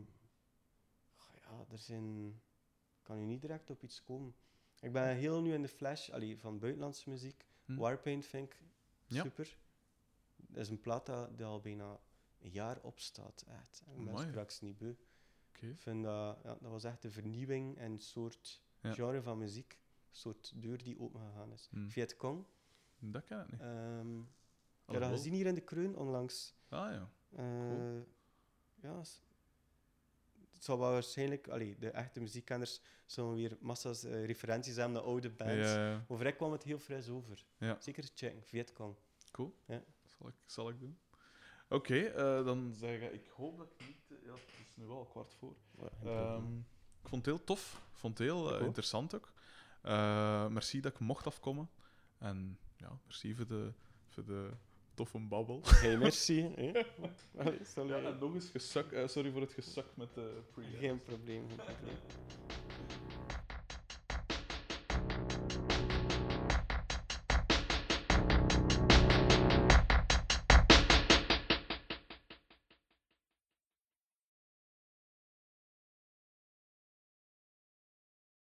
[1.16, 2.26] ja, er zijn...
[2.98, 4.34] Ik kan nu niet direct op iets komen.
[4.80, 7.46] Ik ben heel nu in de flash allee, van buitenlandse muziek.
[7.64, 7.76] Hm.
[7.76, 8.62] Warpaint vind ik
[9.06, 9.56] super.
[10.36, 12.00] Dat is een plaat dat, die al bijna
[12.40, 13.44] een jaar opstaat.
[13.48, 13.82] Echt.
[13.86, 14.94] En ze niet beu.
[15.60, 18.92] Ik vind dat, ja, dat was echt een vernieuwing en een soort Ja.
[18.92, 19.72] genre van muziek.
[20.10, 21.68] Een soort deur die opengegaan is.
[21.70, 21.88] Hm.
[21.88, 22.44] Vietcong.
[22.98, 23.60] Dat ken ik niet.
[23.60, 24.20] ehm
[24.86, 26.54] ik heb dat gezien hier in de Kreun onlangs.
[26.68, 27.10] Ah ja.
[27.36, 28.00] Eh,
[28.80, 31.48] Ja, het zal wel waarschijnlijk...
[31.48, 35.54] Allee, de echte muziekkenners zullen weer massa's eh, referenties hebben naar oude bands.
[35.54, 36.04] Ja, ja.
[36.08, 37.44] Over ik kwam het heel fris over.
[37.58, 37.76] Ja.
[37.80, 38.94] Zeker checken, Vietcong.
[39.30, 39.54] Cool.
[39.66, 39.82] Ja.
[40.06, 40.98] Zal, ik, zal ik doen.
[41.68, 43.96] Oké, eh, dan zeg ik, ik hoop dat ik niet...
[44.06, 45.54] te- Ja, het is nu wel kwart voor.
[45.80, 45.88] Ja.
[46.34, 46.56] Ehm,
[47.02, 47.82] ik vond het heel tof.
[47.92, 49.32] Ik vond het heel eh, interessant ook.
[49.82, 51.70] Eh, merci dat ik mocht afkomen.
[52.18, 53.72] En ja, merci voor de,
[54.08, 54.50] voor de
[54.94, 55.60] toffe babbel.
[55.80, 56.42] Hey, merci.
[56.56, 56.72] hè.
[57.42, 58.02] Allee, salut.
[58.02, 61.48] Ja, en nog eens gesak, eh, sorry voor het gesak met de pre Geen probleem,
[61.48, 61.96] geen probleem.